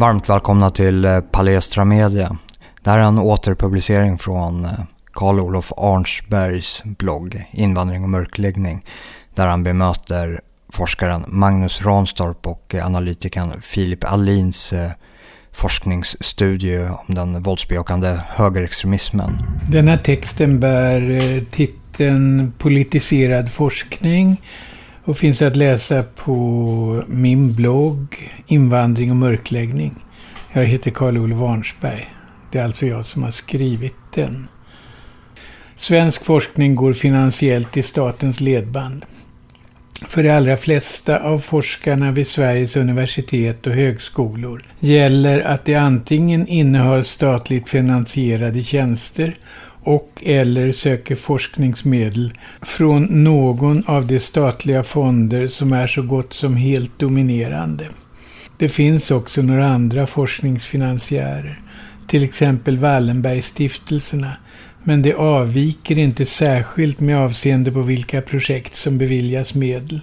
Varmt 0.00 0.28
välkomna 0.28 0.70
till 0.70 1.04
eh, 1.04 1.20
Palestra 1.20 1.84
Media. 1.84 2.36
Det 2.82 2.90
här 2.90 2.98
är 2.98 3.02
en 3.02 3.18
återpublicering 3.18 4.18
från 4.18 4.64
eh, 4.64 4.70
Karl-Olof 5.12 5.72
Arnsbergs 5.76 6.82
blogg 6.84 7.48
Invandring 7.52 8.02
och 8.02 8.08
mörkläggning 8.08 8.84
där 9.34 9.46
han 9.46 9.64
bemöter 9.64 10.40
forskaren 10.72 11.24
Magnus 11.28 11.82
Ranstorp 11.82 12.46
och 12.46 12.74
eh, 12.74 12.86
analytikern 12.86 13.60
Filip 13.60 14.04
Alins 14.04 14.72
eh, 14.72 14.90
forskningsstudie 15.52 16.90
om 17.06 17.14
den 17.14 17.42
våldsbejakande 17.42 18.18
högerextremismen. 18.28 19.38
Den 19.68 19.88
här 19.88 19.96
texten 19.96 20.60
bär 20.60 21.40
titeln 21.50 22.52
Politiserad 22.58 23.50
forskning 23.52 24.36
och 25.04 25.18
finns 25.18 25.42
att 25.42 25.56
läsa 25.56 26.02
på 26.02 27.04
min 27.06 27.54
blogg 27.54 28.32
Invandring 28.46 29.10
och 29.10 29.16
mörkläggning. 29.16 29.94
Jag 30.52 30.64
heter 30.64 30.90
Karl-Olof 30.90 31.38
Warnsberg. 31.38 32.14
Det 32.52 32.58
är 32.58 32.64
alltså 32.64 32.86
jag 32.86 33.06
som 33.06 33.22
har 33.22 33.30
skrivit 33.30 33.94
den. 34.14 34.48
Svensk 35.76 36.24
forskning 36.24 36.74
går 36.74 36.92
finansiellt 36.92 37.76
i 37.76 37.82
statens 37.82 38.40
ledband. 38.40 39.06
För 40.06 40.22
de 40.22 40.30
allra 40.30 40.56
flesta 40.56 41.18
av 41.18 41.38
forskarna 41.38 42.10
vid 42.10 42.26
Sveriges 42.26 42.76
universitet 42.76 43.66
och 43.66 43.72
högskolor 43.72 44.62
gäller 44.80 45.40
att 45.40 45.64
de 45.64 45.74
antingen 45.74 46.46
innehar 46.46 47.02
statligt 47.02 47.68
finansierade 47.68 48.62
tjänster 48.62 49.34
och 49.82 50.22
eller 50.22 50.72
söker 50.72 51.14
forskningsmedel 51.14 52.32
från 52.62 53.24
någon 53.24 53.84
av 53.86 54.06
de 54.06 54.20
statliga 54.20 54.82
fonder 54.82 55.46
som 55.46 55.72
är 55.72 55.86
så 55.86 56.02
gott 56.02 56.32
som 56.32 56.56
helt 56.56 56.98
dominerande. 56.98 57.86
Det 58.56 58.68
finns 58.68 59.10
också 59.10 59.42
några 59.42 59.66
andra 59.66 60.06
forskningsfinansiärer, 60.06 61.60
till 62.06 62.24
exempel 62.24 62.78
Wallenbergstiftelserna, 62.78 64.36
men 64.84 65.02
det 65.02 65.14
avviker 65.14 65.98
inte 65.98 66.26
särskilt 66.26 67.00
med 67.00 67.18
avseende 67.18 67.72
på 67.72 67.82
vilka 67.82 68.22
projekt 68.22 68.74
som 68.74 68.98
beviljas 68.98 69.54
medel. 69.54 70.00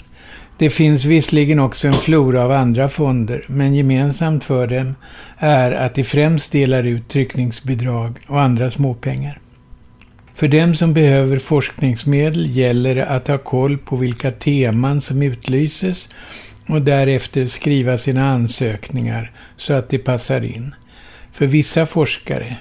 Det 0.57 0.69
finns 0.69 1.05
visserligen 1.05 1.59
också 1.59 1.87
en 1.87 1.93
flora 1.93 2.43
av 2.43 2.51
andra 2.51 2.89
fonder, 2.89 3.45
men 3.47 3.75
gemensamt 3.75 4.43
för 4.43 4.67
dem 4.67 4.95
är 5.37 5.71
att 5.71 5.95
de 5.95 6.03
främst 6.03 6.51
delar 6.51 6.83
ut 6.83 7.07
tryckningsbidrag 7.07 8.19
och 8.27 8.41
andra 8.41 8.71
småpengar. 8.71 9.39
För 10.37 10.47
dem 10.47 10.75
som 10.75 10.93
behöver 10.93 11.39
forskningsmedel 11.39 12.55
gäller 12.55 12.95
det 12.95 13.05
att 13.05 13.27
ha 13.27 13.37
koll 13.37 13.77
på 13.77 13.95
vilka 13.95 14.31
teman 14.31 15.01
som 15.01 15.21
utlyses 15.21 16.09
och 16.67 16.81
därefter 16.81 17.45
skriva 17.45 17.97
sina 17.97 18.29
ansökningar 18.29 19.31
så 19.55 19.73
att 19.73 19.89
de 19.89 19.97
passar 19.97 20.41
in. 20.41 20.75
För 21.31 21.45
vissa 21.45 21.85
forskare, 21.85 22.57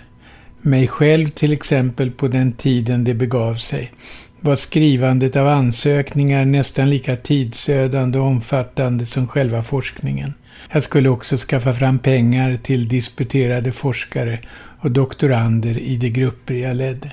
mig 0.63 0.89
själv 0.89 1.29
till 1.29 1.53
exempel 1.53 2.11
på 2.11 2.29
den 2.29 2.53
tiden 2.53 3.05
det 3.05 3.15
begav 3.15 3.55
sig, 3.55 3.93
var 4.41 4.57
skrivandet 4.57 5.37
av 5.37 5.47
ansökningar 5.47 6.45
nästan 6.45 6.91
lika 6.91 7.17
tidsödande 7.17 8.19
och 8.19 8.27
omfattande 8.27 9.07
som 9.07 9.29
själva 9.29 9.63
forskningen. 9.63 10.35
Jag 10.73 10.83
skulle 10.83 11.09
också 11.09 11.37
skaffa 11.37 11.73
fram 11.73 11.99
pengar 11.99 12.55
till 12.63 12.89
disputerade 12.89 13.73
forskare 13.73 14.39
och 14.81 14.91
doktorander 14.91 15.79
i 15.79 15.97
de 15.97 16.11
grupper 16.11 16.55
jag 16.55 16.77
ledde. 16.77 17.13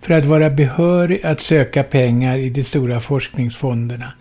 För 0.00 0.14
att 0.14 0.24
vara 0.24 0.50
behörig 0.50 1.26
att 1.26 1.40
söka 1.40 1.82
pengar 1.82 2.38
i 2.38 2.50
de 2.50 2.64
stora 2.64 3.00
forskningsfonderna 3.00 4.12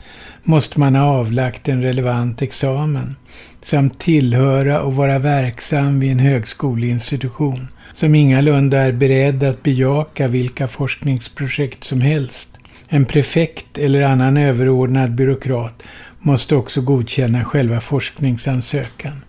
måste 0.43 0.79
man 0.79 0.95
ha 0.95 1.05
avlagt 1.05 1.67
en 1.67 1.81
relevant 1.81 2.41
examen 2.41 3.15
samt 3.61 3.99
tillhöra 3.99 4.81
och 4.81 4.95
vara 4.95 5.19
verksam 5.19 5.99
vid 5.99 6.11
en 6.11 6.19
högskoleinstitution 6.19 7.67
som 7.93 8.15
ingalunda 8.15 8.79
är 8.79 8.91
beredd 8.91 9.43
att 9.43 9.63
bejaka 9.63 10.27
vilka 10.27 10.67
forskningsprojekt 10.67 11.83
som 11.83 12.01
helst. 12.01 12.57
En 12.87 13.05
prefekt 13.05 13.77
eller 13.77 14.01
annan 14.01 14.37
överordnad 14.37 15.15
byråkrat 15.15 15.83
måste 16.19 16.55
också 16.55 16.81
godkänna 16.81 17.45
själva 17.45 17.81
forskningsansökan. 17.81 19.23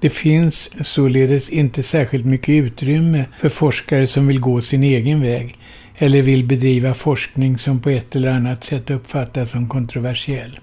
Det 0.00 0.10
finns 0.10 0.86
således 0.86 1.50
inte 1.50 1.82
särskilt 1.82 2.26
mycket 2.26 2.48
utrymme 2.48 3.24
för 3.40 3.48
forskare 3.48 4.06
som 4.06 4.26
vill 4.26 4.40
gå 4.40 4.60
sin 4.60 4.82
egen 4.82 5.22
väg 5.22 5.58
eller 5.98 6.22
vill 6.22 6.44
bedriva 6.44 6.94
forskning 6.94 7.58
som 7.58 7.80
på 7.80 7.90
ett 7.90 8.16
eller 8.16 8.30
annat 8.30 8.64
sätt 8.64 8.90
uppfattas 8.90 9.50
som 9.50 9.68
kontroversiell. 9.68 10.60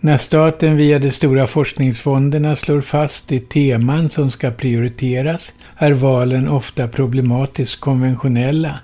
När 0.00 0.16
staten 0.16 0.76
via 0.76 0.98
de 0.98 1.10
stora 1.10 1.46
forskningsfonderna 1.46 2.56
slår 2.56 2.80
fast 2.80 3.28
de 3.28 3.40
teman 3.40 4.08
som 4.08 4.30
ska 4.30 4.50
prioriteras 4.50 5.54
är 5.76 5.92
valen 5.92 6.48
ofta 6.48 6.88
problematiskt 6.88 7.80
konventionella 7.80 8.78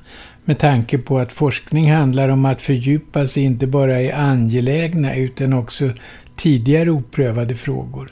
med 0.45 0.59
tanke 0.59 0.99
på 0.99 1.19
att 1.19 1.33
forskning 1.33 1.93
handlar 1.93 2.29
om 2.29 2.45
att 2.45 2.63
fördjupa 2.63 3.27
sig 3.27 3.43
inte 3.43 3.67
bara 3.67 4.03
i 4.03 4.13
angelägna 4.13 5.17
utan 5.17 5.53
också 5.53 5.91
tidigare 6.37 6.91
oprövade 6.91 7.57
frågor. 7.57 8.11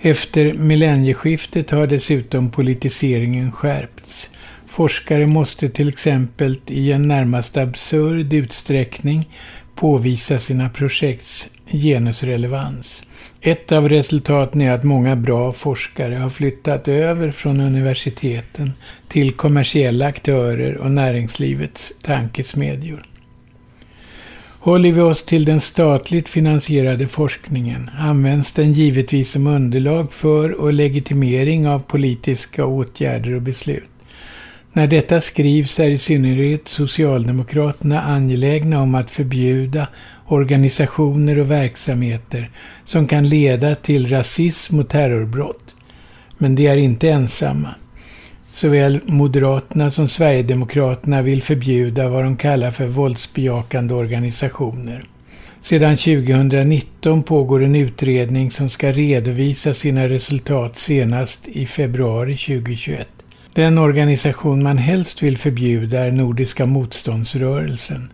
Efter 0.00 0.52
millennieskiftet 0.52 1.70
har 1.70 1.86
dessutom 1.86 2.50
politiseringen 2.50 3.52
skärpts. 3.52 4.30
Forskare 4.70 5.26
måste 5.26 5.68
till 5.68 5.88
exempel 5.88 6.60
i 6.66 6.92
en 6.92 7.02
närmast 7.02 7.56
absurd 7.56 8.32
utsträckning 8.32 9.28
påvisa 9.74 10.38
sina 10.38 10.68
projekts 10.68 11.50
genusrelevans. 11.66 13.02
Ett 13.40 13.72
av 13.72 13.88
resultaten 13.88 14.60
är 14.60 14.72
att 14.72 14.84
många 14.84 15.16
bra 15.16 15.52
forskare 15.52 16.14
har 16.14 16.30
flyttat 16.30 16.88
över 16.88 17.30
från 17.30 17.60
universiteten 17.60 18.72
till 19.08 19.32
kommersiella 19.32 20.06
aktörer 20.06 20.76
och 20.76 20.90
näringslivets 20.90 21.92
tankesmedjor. 22.02 23.02
Håller 24.58 24.92
vi 24.92 25.00
oss 25.00 25.24
till 25.24 25.44
den 25.44 25.60
statligt 25.60 26.28
finansierade 26.28 27.06
forskningen 27.06 27.90
används 27.98 28.52
den 28.52 28.72
givetvis 28.72 29.30
som 29.30 29.46
underlag 29.46 30.12
för 30.12 30.52
och 30.52 30.72
legitimering 30.72 31.68
av 31.68 31.78
politiska 31.78 32.66
åtgärder 32.66 33.34
och 33.34 33.42
beslut. 33.42 33.84
När 34.72 34.86
detta 34.86 35.20
skrivs 35.20 35.80
är 35.80 35.90
i 35.90 35.98
synnerhet 35.98 36.68
Socialdemokraterna 36.68 38.02
angelägna 38.02 38.82
om 38.82 38.94
att 38.94 39.10
förbjuda 39.10 39.88
organisationer 40.26 41.38
och 41.38 41.50
verksamheter 41.50 42.50
som 42.84 43.06
kan 43.06 43.28
leda 43.28 43.74
till 43.74 44.08
rasism 44.08 44.78
och 44.78 44.88
terrorbrott. 44.88 45.74
Men 46.38 46.54
de 46.54 46.66
är 46.66 46.76
inte 46.76 47.08
ensamma. 47.08 47.74
Såväl 48.52 49.00
Moderaterna 49.06 49.90
som 49.90 50.08
Sverigedemokraterna 50.08 51.22
vill 51.22 51.42
förbjuda 51.42 52.08
vad 52.08 52.24
de 52.24 52.36
kallar 52.36 52.70
för 52.70 52.86
våldsbejakande 52.86 53.94
organisationer. 53.94 55.04
Sedan 55.60 55.96
2019 55.96 57.22
pågår 57.22 57.64
en 57.64 57.76
utredning 57.76 58.50
som 58.50 58.68
ska 58.68 58.92
redovisa 58.92 59.74
sina 59.74 60.08
resultat 60.08 60.78
senast 60.78 61.48
i 61.48 61.66
februari 61.66 62.36
2021. 62.36 63.08
Den 63.54 63.78
organisation 63.78 64.62
man 64.62 64.78
helst 64.78 65.22
vill 65.22 65.38
förbjuda 65.38 66.00
är 66.00 66.10
Nordiska 66.10 66.66
motståndsrörelsen. 66.66 68.12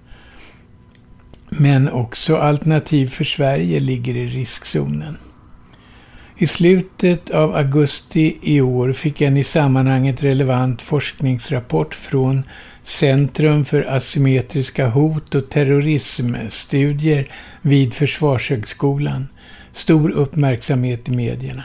Men 1.49 1.89
också 1.89 2.37
Alternativ 2.37 3.09
för 3.09 3.25
Sverige 3.25 3.81
ligger 3.81 4.17
i 4.17 4.27
riskzonen. 4.27 5.17
I 6.39 6.47
slutet 6.47 7.31
av 7.31 7.57
augusti 7.57 8.39
i 8.43 8.61
år 8.61 8.93
fick 8.93 9.21
en 9.21 9.37
i 9.37 9.45
sammanhanget 9.45 10.23
relevant 10.23 10.83
forskningsrapport 10.83 11.95
från 11.95 12.43
Centrum 12.83 13.65
för 13.65 13.83
asymmetriska 13.83 14.89
hot 14.89 15.35
och 15.35 15.49
terrorismstudier 15.49 17.29
vid 17.63 17.95
Försvarshögskolan 17.95 19.29
stor 19.73 20.11
uppmärksamhet 20.11 21.09
i 21.09 21.11
medierna. 21.11 21.65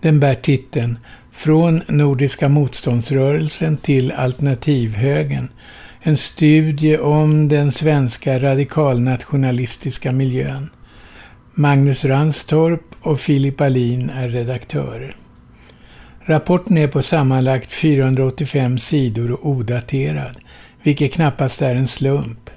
Den 0.00 0.20
bär 0.20 0.34
titeln 0.34 0.98
från 1.36 1.82
Nordiska 1.88 2.48
motståndsrörelsen 2.48 3.76
till 3.76 4.12
alternativhögen. 4.12 5.48
En 6.00 6.16
studie 6.16 6.98
om 6.98 7.48
den 7.48 7.72
svenska 7.72 8.38
radikalnationalistiska 8.38 10.12
miljön. 10.12 10.70
Magnus 11.54 12.04
Ranstorp 12.04 12.80
och 13.00 13.20
Filip 13.20 13.60
Alin 13.60 14.10
är 14.10 14.28
redaktörer. 14.28 15.16
Rapporten 16.24 16.78
är 16.78 16.88
på 16.88 17.02
sammanlagt 17.02 17.72
485 17.72 18.78
sidor 18.78 19.30
och 19.30 19.46
odaterad, 19.46 20.36
vilket 20.82 21.12
knappast 21.12 21.62
är 21.62 21.74
en 21.74 21.86
slump. 21.86 22.50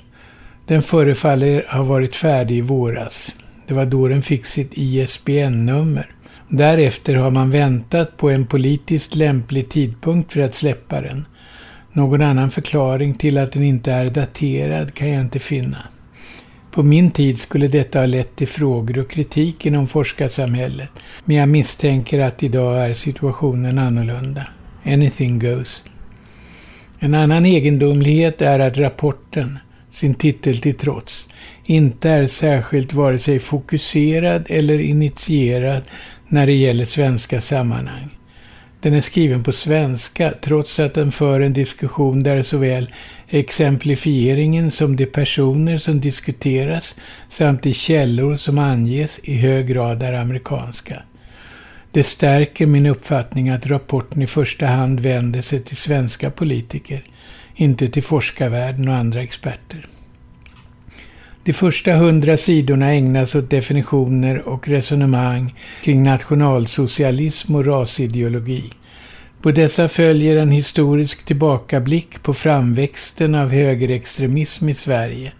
Den 0.65 0.81
förefaller 0.81 1.65
ha 1.69 1.83
varit 1.83 2.15
färdig 2.15 2.57
i 2.57 2.61
våras. 2.61 3.35
Det 3.67 3.73
var 3.73 3.85
då 3.85 4.07
den 4.07 4.21
fick 4.21 4.45
sitt 4.45 4.71
ISBN-nummer. 4.73 6.09
Därefter 6.49 7.15
har 7.15 7.31
man 7.31 7.51
väntat 7.51 8.17
på 8.17 8.29
en 8.29 8.45
politiskt 8.45 9.15
lämplig 9.15 9.69
tidpunkt 9.69 10.33
för 10.33 10.41
att 10.41 10.55
släppa 10.55 11.01
den. 11.01 11.25
Någon 11.93 12.21
annan 12.21 12.51
förklaring 12.51 13.13
till 13.13 13.37
att 13.37 13.51
den 13.51 13.63
inte 13.63 13.91
är 13.91 14.09
daterad 14.09 14.93
kan 14.93 15.09
jag 15.09 15.21
inte 15.21 15.39
finna. 15.39 15.77
På 16.71 16.83
min 16.83 17.11
tid 17.11 17.39
skulle 17.39 17.67
detta 17.67 17.99
ha 17.99 18.05
lett 18.05 18.35
till 18.35 18.47
frågor 18.47 18.99
och 18.99 19.09
kritik 19.09 19.65
inom 19.65 19.87
forskarsamhället, 19.87 20.89
men 21.25 21.35
jag 21.35 21.49
misstänker 21.49 22.19
att 22.19 22.43
idag 22.43 22.89
är 22.89 22.93
situationen 22.93 23.79
annorlunda. 23.79 24.45
Anything 24.85 25.39
goes. 25.39 25.83
En 26.99 27.15
annan 27.15 27.45
egendomlighet 27.45 28.41
är 28.41 28.59
att 28.59 28.77
rapporten, 28.77 29.59
sin 29.89 30.13
titel 30.13 30.57
till 30.57 30.77
trots, 30.77 31.27
inte 31.65 32.09
är 32.09 32.27
särskilt 32.27 32.93
vare 32.93 33.19
sig 33.19 33.39
fokuserad 33.39 34.45
eller 34.49 34.79
initierad 34.79 35.81
när 36.29 36.45
det 36.45 36.53
gäller 36.53 36.85
svenska 36.85 37.41
sammanhang. 37.41 38.09
Den 38.81 38.93
är 38.93 39.01
skriven 39.01 39.43
på 39.43 39.51
svenska 39.51 40.33
trots 40.41 40.79
att 40.79 40.93
den 40.93 41.11
för 41.11 41.41
en 41.41 41.53
diskussion 41.53 42.23
där 42.23 42.43
såväl 42.43 42.93
exemplifieringen 43.27 44.71
som 44.71 44.95
de 44.95 45.05
personer 45.05 45.77
som 45.77 45.99
diskuteras 45.99 46.95
samt 47.29 47.63
de 47.63 47.73
källor 47.73 48.35
som 48.35 48.57
anges 48.57 49.19
i 49.23 49.35
hög 49.35 49.67
grad 49.67 50.03
är 50.03 50.13
amerikanska. 50.13 51.01
Det 51.91 52.03
stärker 52.03 52.65
min 52.65 52.85
uppfattning 52.85 53.49
att 53.49 53.67
rapporten 53.67 54.21
i 54.21 54.27
första 54.27 54.65
hand 54.65 54.99
vänder 54.99 55.41
sig 55.41 55.63
till 55.63 55.77
svenska 55.77 56.31
politiker, 56.31 57.03
inte 57.55 57.87
till 57.87 58.03
forskarvärlden 58.03 58.87
och 58.87 58.95
andra 58.95 59.21
experter. 59.21 59.87
De 61.43 61.53
första 61.53 61.93
hundra 61.93 62.37
sidorna 62.37 62.93
ägnas 62.93 63.35
åt 63.35 63.49
definitioner 63.49 64.47
och 64.47 64.67
resonemang 64.67 65.53
kring 65.83 66.03
nationalsocialism 66.03 67.55
och 67.55 67.65
rasideologi. 67.65 68.63
På 69.41 69.51
dessa 69.51 69.89
följer 69.89 70.37
en 70.37 70.51
historisk 70.51 71.25
tillbakablick 71.25 72.23
på 72.23 72.33
framväxten 72.33 73.35
av 73.35 73.49
högerextremism 73.49 74.69
i 74.69 74.73
Sverige. 74.73 75.31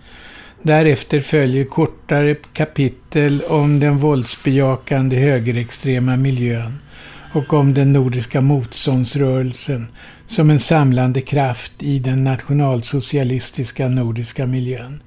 Därefter 0.62 1.20
följer 1.20 1.66
kortare 1.66 2.36
kapitel 2.54 3.42
om 3.42 3.80
den 3.80 3.98
våldsbejakande 3.98 5.16
högerextrema 5.16 6.18
miljön 6.18 6.80
och 7.34 7.54
om 7.54 7.74
den 7.74 7.94
nordiska 7.94 8.42
motståndsrörelsen 8.42 9.88
som 10.28 10.50
en 10.50 10.60
samlande 10.60 11.22
kraft 11.22 11.74
i 11.80 12.00
den 12.00 12.24
nationalsocialistiska 12.24 13.88
nordiska 13.88 14.46
miljön. 14.46 15.00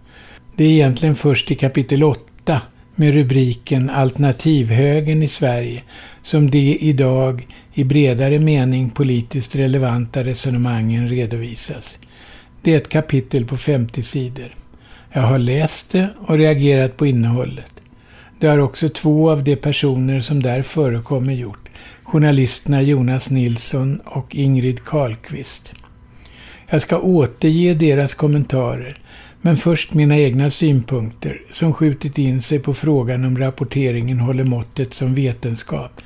Det 0.63 0.67
är 0.67 0.71
egentligen 0.71 1.15
först 1.15 1.51
i 1.51 1.55
kapitel 1.55 2.05
8 2.05 2.61
med 2.95 3.15
rubriken 3.15 3.91
Alternativhögern 3.91 5.23
i 5.23 5.29
Sverige 5.29 5.83
som 6.23 6.51
de 6.51 6.79
idag 6.81 7.47
i 7.75 7.85
bredare 7.85 8.39
mening 8.39 8.91
politiskt 8.91 9.57
relevanta 9.57 10.25
resonemangen 10.25 11.09
redovisas. 11.09 11.99
Det 12.63 12.73
är 12.73 12.77
ett 12.77 12.89
kapitel 12.89 13.45
på 13.45 13.57
50 13.57 14.03
sidor. 14.03 14.49
Jag 15.13 15.23
har 15.23 15.39
läst 15.39 15.91
det 15.93 16.09
och 16.27 16.39
reagerat 16.39 16.97
på 16.97 17.07
innehållet. 17.07 17.75
Det 18.39 18.47
har 18.47 18.59
också 18.59 18.89
två 18.89 19.31
av 19.31 19.45
de 19.45 19.57
personer 19.57 20.21
som 20.21 20.43
där 20.43 20.63
förekommer 20.63 21.33
gjort, 21.33 21.69
journalisterna 22.03 22.83
Jonas 22.83 23.31
Nilsson 23.31 24.01
och 24.05 24.37
Ingrid 24.37 24.85
Karlqvist. 24.85 25.75
Jag 26.69 26.83
ska 26.83 26.99
återge 26.99 27.75
deras 27.75 28.15
kommentarer, 28.15 28.99
men 29.43 29.57
först 29.57 29.95
mina 29.95 30.19
egna 30.19 30.51
synpunkter 30.51 31.41
som 31.51 31.73
skjutit 31.73 32.19
in 32.19 32.43
sig 32.43 32.59
på 32.59 32.75
frågan 32.75 33.25
om 33.25 33.39
rapporteringen 33.39 34.21
håller 34.21 34.45
måttet 34.45 34.95
som 34.95 35.15
vetenskap. 35.15 36.01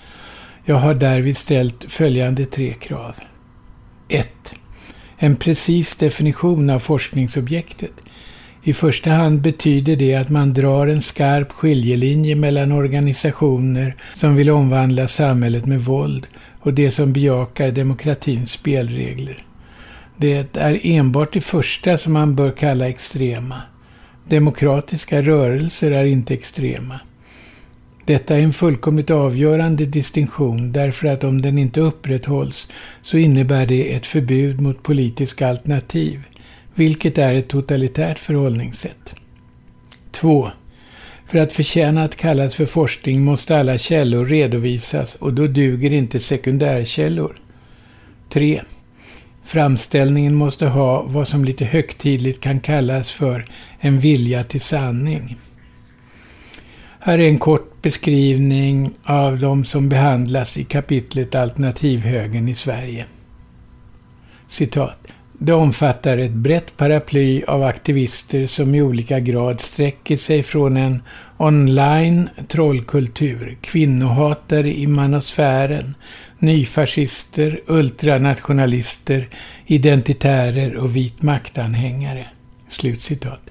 Jag 0.65 0.77
har 0.77 0.95
därvid 0.95 1.37
ställt 1.37 1.85
följande 1.89 2.47
tre 2.47 2.75
krav. 2.75 3.15
1. 4.09 4.29
En 5.17 5.37
precis 5.37 5.97
definition 5.97 6.71
av 6.71 6.79
forskningsobjektet. 6.79 7.93
I 8.63 8.75
första 8.75 9.11
hand 9.11 9.41
betyder 9.41 9.97
det 9.97 10.15
att 10.15 10.29
man 10.29 10.55
drar 10.55 10.87
en 10.87 11.03
skarp 11.03 11.53
skiljelinje 11.53 12.35
mellan 12.35 12.73
organisationer 12.73 13.97
som 14.15 14.37
vill 14.37 14.51
omvandla 14.51 15.09
samhället 15.09 15.67
med 15.67 15.81
våld 15.81 16.27
och 16.61 16.75
de 16.75 16.91
som 16.91 17.13
bejakar 17.13 17.71
demokratins 17.71 18.51
spelregler. 18.51 19.45
Det 20.17 20.57
är 20.57 20.81
enbart 20.83 21.33
det 21.33 21.41
första 21.41 21.99
som 21.99 22.13
man 22.13 22.35
bör 22.35 22.51
kalla 22.51 22.89
extrema. 22.89 23.63
Demokratiska 24.29 25.23
rörelser 25.23 25.91
är 25.91 26.05
inte 26.05 26.35
extrema. 26.35 27.01
Detta 28.05 28.37
är 28.37 28.41
en 28.41 28.53
fullkomligt 28.53 29.11
avgörande 29.11 29.87
distinktion 29.87 30.73
därför 30.73 31.09
att 31.09 31.25
om 31.25 31.43
den 31.43 31.59
inte 31.59 31.81
upprätthålls 31.81 32.71
så 33.03 33.19
innebär 33.19 33.67
det 33.67 33.95
ett 33.95 34.07
förbud 34.07 34.61
mot 34.61 34.83
politiska 34.83 35.49
alternativ, 35.49 36.27
vilket 36.75 37.19
är 37.19 37.35
ett 37.35 37.49
totalitärt 37.49 38.19
förhållningssätt. 38.19 39.15
2. 40.13 40.51
För 41.27 41.39
att 41.39 41.53
förtjäna 41.53 42.05
att 42.05 42.17
kallas 42.17 42.55
för 42.55 42.67
forskning 42.67 43.25
måste 43.25 43.59
alla 43.59 43.79
källor 43.79 44.25
redovisas 44.25 45.15
och 45.15 45.35
då 45.35 45.47
duger 45.47 45.93
inte 45.93 46.21
sekundärkällor. 46.21 47.37
3. 48.29 48.63
Framställningen 49.47 50.35
måste 50.35 50.67
ha 50.67 51.03
vad 51.03 51.29
som 51.29 51.45
lite 51.45 51.65
högtidligt 51.65 52.41
kan 52.41 52.61
kallas 52.61 53.11
för 53.11 53.45
en 53.81 54.01
vilja 54.01 54.45
till 54.45 54.61
sanning. 54.61 55.37
Här 57.01 57.19
är 57.19 57.29
en 57.29 57.39
kort 57.39 57.83
beskrivning 57.83 58.91
av 59.05 59.39
de 59.39 59.65
som 59.65 59.89
behandlas 59.89 60.59
i 60.59 60.65
kapitlet 60.65 61.35
Alternativhögern 61.35 62.49
i 62.49 62.55
Sverige. 62.55 63.07
Citat. 64.49 64.99
Det 65.39 65.53
omfattar 65.53 66.19
ett 66.19 66.33
brett 66.33 66.77
paraply 66.77 67.43
av 67.45 67.63
aktivister 67.63 68.47
som 68.47 68.75
i 68.75 68.83
olika 68.83 69.21
grad 69.21 69.61
sträcker 69.61 70.17
sig 70.17 70.43
från 70.43 70.77
en 70.77 71.03
online 71.37 72.29
trollkultur, 72.49 73.59
kvinnohatare 73.61 74.71
i 74.77 74.87
manosfären, 74.87 75.95
nyfascister, 76.39 77.61
ultranationalister, 77.67 79.29
identitärer 79.67 80.77
och 80.77 80.97
vit 80.97 81.23
maktanhängare. 81.23 82.27
Slutcitat. 82.69 83.46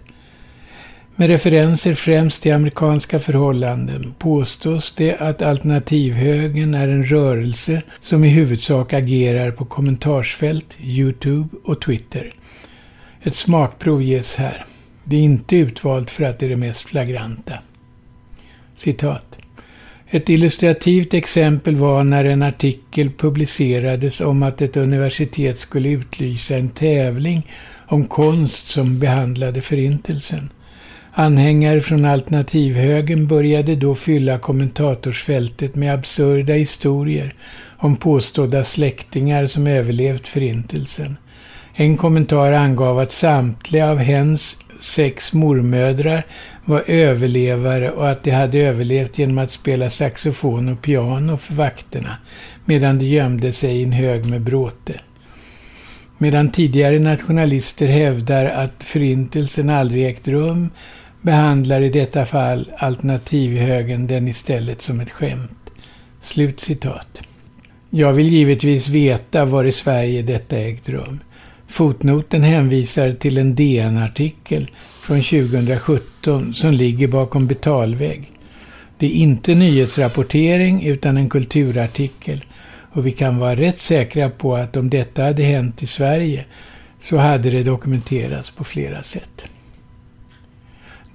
Med 1.18 1.30
referenser 1.30 1.96
främst 1.96 2.42
till 2.42 2.54
amerikanska 2.54 3.20
förhållanden 3.20 4.14
påstås 4.20 4.94
det 4.98 5.18
att 5.18 5.42
alternativhögern 5.42 6.74
är 6.74 6.88
en 6.88 7.06
rörelse 7.06 7.82
som 8.02 8.24
i 8.24 8.30
huvudsak 8.30 8.94
agerar 8.94 9.52
på 9.52 9.66
kommentarsfält, 9.66 10.78
Youtube 10.80 11.50
och 11.64 11.82
Twitter. 11.82 12.32
Ett 13.24 13.36
smakprov 13.36 14.02
ges 14.02 14.36
här. 14.36 14.66
Det 15.04 15.16
är 15.16 15.22
inte 15.22 15.56
utvalt 15.56 16.12
för 16.12 16.24
att 16.24 16.40
det 16.40 16.46
är 16.46 16.50
det 16.50 16.56
mest 16.56 16.82
flagranta. 16.82 17.54
Citat. 18.76 19.38
Ett 20.08 20.30
illustrativt 20.30 21.14
exempel 21.14 21.76
var 21.76 22.04
när 22.04 22.26
en 22.26 22.42
artikel 22.42 23.12
publicerades 23.12 24.22
om 24.22 24.44
att 24.44 24.62
ett 24.62 24.78
universitet 24.78 25.60
skulle 25.60 25.90
utlysa 25.90 26.58
en 26.58 26.70
tävling 26.70 27.52
om 27.88 28.06
konst 28.06 28.68
som 28.68 29.00
behandlade 29.00 29.62
Förintelsen. 29.62 30.50
Anhängare 31.18 31.82
från 31.82 32.06
alternativhögern 32.06 33.28
började 33.28 33.76
då 33.76 33.96
fylla 33.96 34.38
kommentatorsfältet 34.38 35.76
med 35.76 35.94
absurda 35.94 36.54
historier 36.54 37.34
om 37.78 37.96
påstådda 37.96 38.64
släktingar 38.64 39.46
som 39.46 39.68
överlevt 39.68 40.28
Förintelsen. 40.28 41.18
En 41.74 41.98
kommentar 41.98 42.52
angav 42.52 43.00
att 43.00 43.12
samtliga 43.12 43.90
av 43.90 43.98
hens 43.98 44.58
sex 44.80 45.34
mormödrar 45.34 46.24
var 46.66 46.84
överlevare 46.88 47.92
och 47.92 48.10
att 48.10 48.24
de 48.24 48.32
hade 48.32 48.60
överlevt 48.60 49.18
genom 49.18 49.38
att 49.38 49.52
spela 49.52 49.90
saxofon 49.90 50.70
och 50.70 50.82
piano 50.82 51.38
för 51.38 51.54
vakterna 51.54 52.18
medan 52.66 53.00
de 53.00 53.06
gömde 53.06 53.52
sig 53.52 53.78
i 53.78 53.84
en 53.84 53.92
hög 53.92 54.26
med 54.26 54.42
bråte. 54.42 54.94
Medan 56.18 56.52
tidigare 56.52 57.00
nationalister 57.00 57.88
hävdar 57.88 58.46
att 58.46 58.84
förintelsen 58.84 59.70
aldrig 59.70 60.06
ägt 60.06 60.28
rum 60.28 60.70
behandlar 61.26 61.82
i 61.82 61.90
detta 61.90 62.26
fall 62.26 62.72
alternativhögern 62.78 64.08
den 64.08 64.28
istället 64.28 64.82
som 64.82 65.00
ett 65.00 65.10
skämt. 65.10 65.70
Slut 66.22 66.60
citat. 66.60 67.22
Jag 67.90 68.14
vill 68.14 68.28
givetvis 68.28 68.88
veta 68.88 69.46
var 69.46 69.64
i 69.64 69.72
Sverige 69.72 70.22
detta 70.22 70.58
ägt 70.58 70.90
rum. 70.90 71.20
Fotnoten 71.68 72.44
hänvisar 72.44 73.12
till 73.12 73.38
en 73.38 73.56
DN-artikel 73.56 74.72
från 75.02 75.22
2017 75.22 76.54
som 76.54 76.72
ligger 76.72 77.08
bakom 77.08 77.48
betalvägg. 77.48 78.32
Det 78.98 79.06
är 79.06 79.12
inte 79.12 79.56
nyhetsrapportering 79.56 80.86
utan 80.86 81.18
en 81.18 81.30
kulturartikel 81.30 82.46
och 82.92 83.08
vi 83.08 83.12
kan 83.12 83.38
vara 83.38 83.56
rätt 83.56 83.80
säkra 83.80 84.30
på 84.30 84.56
att 84.56 84.78
om 84.78 84.90
detta 84.90 85.24
hade 85.24 85.44
hänt 85.44 85.84
i 85.84 85.88
Sverige 85.88 86.46
så 87.02 87.18
hade 87.18 87.50
det 87.50 87.64
dokumenterats 87.64 88.52
på 88.52 88.64
flera 88.64 89.04
sätt. 89.04 89.46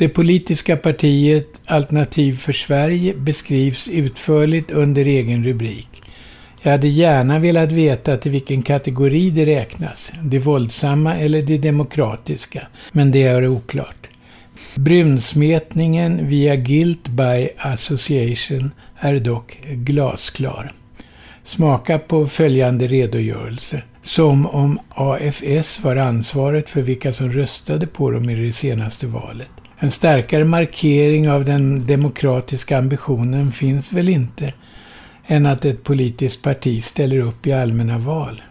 Det 0.01 0.09
politiska 0.09 0.77
partiet 0.77 1.61
Alternativ 1.65 2.37
för 2.37 2.53
Sverige 2.53 3.15
beskrivs 3.15 3.89
utförligt 3.89 4.71
under 4.71 5.05
egen 5.05 5.45
rubrik. 5.45 6.03
Jag 6.63 6.71
hade 6.71 6.89
gärna 6.89 7.39
velat 7.39 7.73
veta 7.73 8.17
till 8.17 8.33
vilken 8.33 8.63
kategori 8.63 9.31
det 9.31 9.47
räknas, 9.47 10.13
det 10.23 10.39
våldsamma 10.39 11.17
eller 11.17 11.43
det 11.43 11.59
demokratiska, 11.59 12.67
men 12.93 13.11
det 13.11 13.23
är 13.23 13.49
oklart. 13.49 14.09
Brunsmetningen 14.75 16.29
via 16.29 16.57
guilt 16.57 17.09
by 17.09 17.49
association 17.59 18.71
är 18.97 19.21
dock 19.21 19.59
glasklar. 19.65 20.73
Smaka 21.45 21.99
på 21.99 22.27
följande 22.27 22.87
redogörelse. 22.87 23.83
Som 24.03 24.47
om 24.47 24.79
AFS 24.89 25.81
var 25.85 25.97
ansvaret 25.97 26.71
för 26.71 26.83
vilka 26.83 27.13
som 27.13 27.33
röstade 27.33 27.87
på 27.87 28.11
dem 28.11 28.31
i 28.31 28.35
det 28.35 28.53
senaste 28.53 29.07
valet. 29.07 29.60
En 29.83 29.91
starkare 29.91 30.45
markering 30.45 31.31
av 31.31 31.45
den 31.45 31.87
demokratiska 31.87 32.79
ambitionen 32.79 33.53
finns 33.53 33.93
väl 33.93 34.09
inte 34.09 34.53
än 35.27 35.47
att 35.47 35.65
ett 35.65 35.85
politiskt 35.85 36.43
parti 36.43 36.85
ställer 36.85 37.19
upp 37.19 37.47
i 37.47 37.53
allmänna 37.53 37.99
val. 37.99 38.43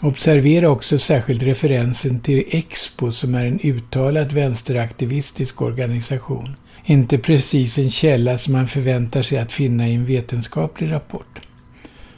Observera 0.00 0.70
också 0.70 0.98
särskilt 0.98 1.42
referensen 1.42 2.20
till 2.20 2.44
Expo 2.48 3.12
som 3.12 3.34
är 3.34 3.46
en 3.46 3.60
uttalat 3.62 4.32
vänsteraktivistisk 4.32 5.62
organisation. 5.62 6.56
Inte 6.84 7.18
precis 7.18 7.78
en 7.78 7.90
källa 7.90 8.38
som 8.38 8.52
man 8.52 8.68
förväntar 8.68 9.22
sig 9.22 9.38
att 9.38 9.52
finna 9.52 9.88
i 9.88 9.94
en 9.94 10.04
vetenskaplig 10.04 10.92
rapport. 10.92 11.40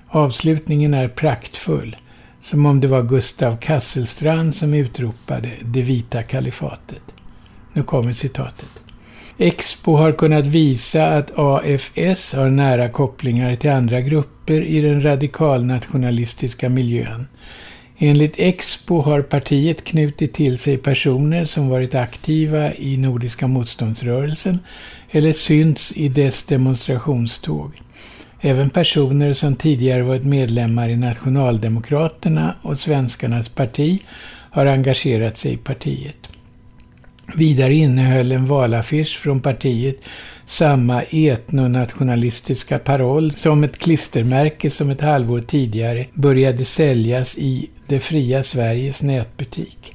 Avslutningen 0.09 0.95
är 0.95 1.09
praktfull, 1.09 1.97
som 2.41 2.67
om 2.67 2.81
det 2.81 2.89
var 2.89 3.03
Gustav 3.03 3.57
Kasselstrand 3.57 4.55
som 4.55 4.75
utropade 4.75 5.51
det 5.63 5.83
vita 5.83 6.23
kalifatet. 6.23 7.14
Nu 7.75 7.83
kommer 7.83 8.13
citatet. 8.13 8.71
Expo 9.39 9.97
har 9.97 10.13
kunnat 10.13 10.47
visa 10.47 11.07
att 11.07 11.39
AFS 11.39 12.35
har 12.35 12.51
nära 12.51 12.89
kopplingar 12.89 13.57
till 13.57 13.71
andra 13.71 14.01
grupper 14.01 14.63
i 14.63 14.81
den 14.81 15.03
radikalnationalistiska 15.03 16.69
miljön. 16.69 17.27
Enligt 17.99 18.39
Expo 18.39 19.01
har 19.01 19.23
partiet 19.23 19.85
knutit 19.85 20.35
till 20.35 20.59
sig 20.59 20.77
personer 20.77 21.45
som 21.45 21.69
varit 21.69 21.95
aktiva 21.95 22.75
i 22.75 22.97
Nordiska 22.97 23.47
motståndsrörelsen 23.47 24.59
eller 25.11 25.33
synts 25.33 25.93
i 25.97 26.09
dess 26.09 26.45
demonstrationståg. 26.45 27.73
Även 28.41 28.71
personer 28.71 29.33
som 29.33 29.57
tidigare 29.57 30.03
varit 30.03 30.25
medlemmar 30.25 30.89
i 30.89 30.97
Nationaldemokraterna 30.97 32.55
och 32.63 32.79
Svenskarnas 32.79 33.49
parti 33.49 34.03
har 34.51 34.67
engagerat 34.67 35.37
sig 35.37 35.53
i 35.53 35.57
partiet. 35.57 36.34
Vidare 37.37 37.75
innehöll 37.75 38.33
en 38.33 38.47
valaffisch 38.47 39.19
från 39.19 39.41
partiet 39.41 39.97
samma 40.47 41.03
etnonationalistiska 41.03 42.79
paroll 42.79 43.33
som 43.33 43.65
ett 43.65 43.79
klistermärke 43.79 44.71
som 44.71 44.91
ett 44.91 45.01
halvår 45.01 45.41
tidigare 45.41 46.07
började 46.15 46.65
säljas 46.65 47.39
i 47.39 47.71
Det 47.87 48.01
fria 48.01 48.43
Sveriges 48.43 49.03
nätbutik. 49.03 49.95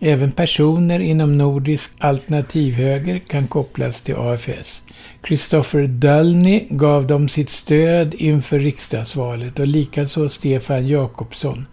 Även 0.00 0.32
personer 0.32 1.00
inom 1.00 1.38
nordisk 1.38 1.92
alternativhöger 1.98 3.18
kan 3.18 3.46
kopplas 3.46 4.00
till 4.00 4.16
AFS. 4.16 4.82
Christopher 5.26 5.86
Dölny 5.86 6.66
gav 6.70 7.06
dem 7.06 7.28
sitt 7.28 7.48
stöd 7.50 8.14
inför 8.14 8.58
riksdagsvalet 8.58 9.58
och 9.58 9.66
likaså 9.66 10.28
Stefan 10.28 10.88
Jakobsson, 10.88 11.66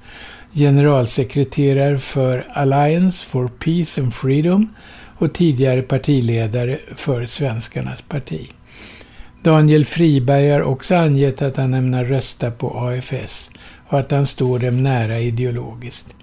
generalsekreterare 0.53 1.97
för 1.97 2.47
Alliance 2.53 3.25
for 3.25 3.47
Peace 3.47 4.01
and 4.01 4.13
Freedom 4.13 4.69
och 5.17 5.33
tidigare 5.33 5.81
partiledare 5.81 6.79
för 6.95 7.25
Svenskarnas 7.25 8.01
parti. 8.01 8.49
Daniel 9.41 9.85
Friberg 9.85 10.49
har 10.49 10.61
också 10.61 10.95
angett 10.95 11.41
att 11.41 11.57
han 11.57 11.73
ämnar 11.73 12.05
rösta 12.05 12.51
på 12.51 12.79
AFS 12.79 13.51
och 13.87 13.99
att 13.99 14.11
han 14.11 14.27
står 14.27 14.59
dem 14.59 14.83
nära 14.83 15.19
ideologiskt. 15.19 16.15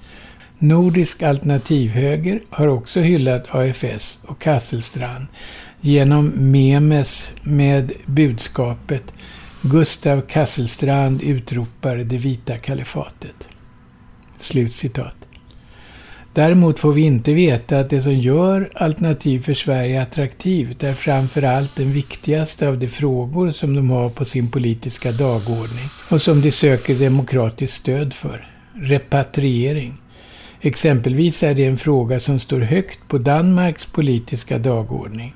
Nordisk 0.59 1.23
alternativhöger 1.23 2.41
har 2.51 2.67
också 2.67 3.01
hyllat 3.01 3.55
AFS 3.55 4.21
och 4.27 4.41
Kasselstrand 4.41 5.27
genom 5.81 6.33
memes 6.37 7.33
med 7.43 7.93
budskapet 8.07 9.13
Gustav 9.63 10.21
Kasselstrand 10.21 11.23
utropar 11.23 11.97
det 11.97 12.19
vita 12.19 12.57
kalifatet. 12.57 13.50
Slutcitat. 14.43 15.17
Däremot 16.33 16.79
får 16.79 16.93
vi 16.93 17.03
inte 17.03 17.33
veta 17.33 17.81
att 17.81 17.91
det 17.91 18.01
som 18.01 18.19
gör 18.19 18.71
Alternativ 18.75 19.43
för 19.43 19.55
Sverige 19.55 20.03
attraktivt 20.03 20.83
är 20.83 20.95
framförallt 20.95 21.77
den 21.77 21.93
viktigaste 21.93 22.69
av 22.69 22.79
de 22.79 22.89
frågor 22.89 23.51
som 23.51 23.75
de 23.75 23.91
har 23.91 24.09
på 24.09 24.25
sin 24.25 24.51
politiska 24.51 25.13
dagordning 25.13 25.89
och 26.11 26.23
som 26.23 26.41
de 26.41 26.51
söker 26.51 26.95
demokratiskt 26.95 27.77
stöd 27.77 28.15
för. 28.15 28.49
Repatriering. 28.75 29.95
Exempelvis 30.61 31.43
är 31.43 31.55
det 31.55 31.67
en 31.67 31.79
fråga 31.79 32.21
som 32.21 32.39
står 32.39 32.61
högt 32.61 32.99
på 33.09 33.19
Danmarks 33.19 33.87
politiska 33.87 34.59
dagordning. 34.59 35.35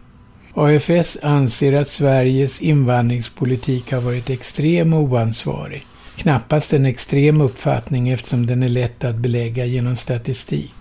AFS 0.54 1.18
anser 1.22 1.72
att 1.72 1.88
Sveriges 1.88 2.62
invandringspolitik 2.62 3.92
har 3.92 4.00
varit 4.00 4.30
extrem 4.30 4.92
och 4.92 5.02
oansvarig. 5.02 5.86
Knappast 6.16 6.72
en 6.72 6.86
extrem 6.86 7.40
uppfattning 7.40 8.08
eftersom 8.08 8.46
den 8.46 8.62
är 8.62 8.68
lätt 8.68 9.04
att 9.04 9.16
belägga 9.16 9.64
genom 9.64 9.96
statistik. 9.96 10.74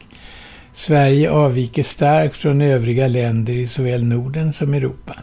Sverige 0.73 1.31
avviker 1.31 1.83
starkt 1.83 2.35
från 2.35 2.61
övriga 2.61 3.07
länder 3.07 3.53
i 3.53 3.67
såväl 3.67 4.03
Norden 4.03 4.53
som 4.53 4.73
Europa. 4.73 5.15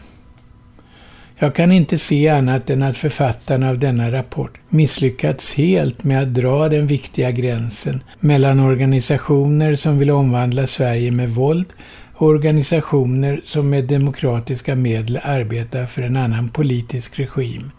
Jag 1.42 1.54
kan 1.54 1.72
inte 1.72 1.98
se 1.98 2.28
annat 2.28 2.70
än 2.70 2.82
att 2.82 2.96
författarna 2.96 3.68
av 3.70 3.78
denna 3.78 4.12
rapport 4.12 4.58
misslyckats 4.68 5.54
helt 5.54 6.04
med 6.04 6.22
att 6.22 6.34
dra 6.34 6.68
den 6.68 6.86
viktiga 6.86 7.30
gränsen 7.30 8.02
mellan 8.20 8.60
organisationer 8.60 9.74
som 9.74 9.98
vill 9.98 10.10
omvandla 10.10 10.66
Sverige 10.66 11.10
med 11.10 11.30
våld 11.30 11.66
och 12.14 12.26
organisationer 12.26 13.40
som 13.44 13.70
med 13.70 13.84
demokratiska 13.84 14.76
medel 14.76 15.20
arbetar 15.22 15.86
för 15.86 16.02
en 16.02 16.16
annan 16.16 16.48
politisk 16.48 17.18
regim. 17.18 17.70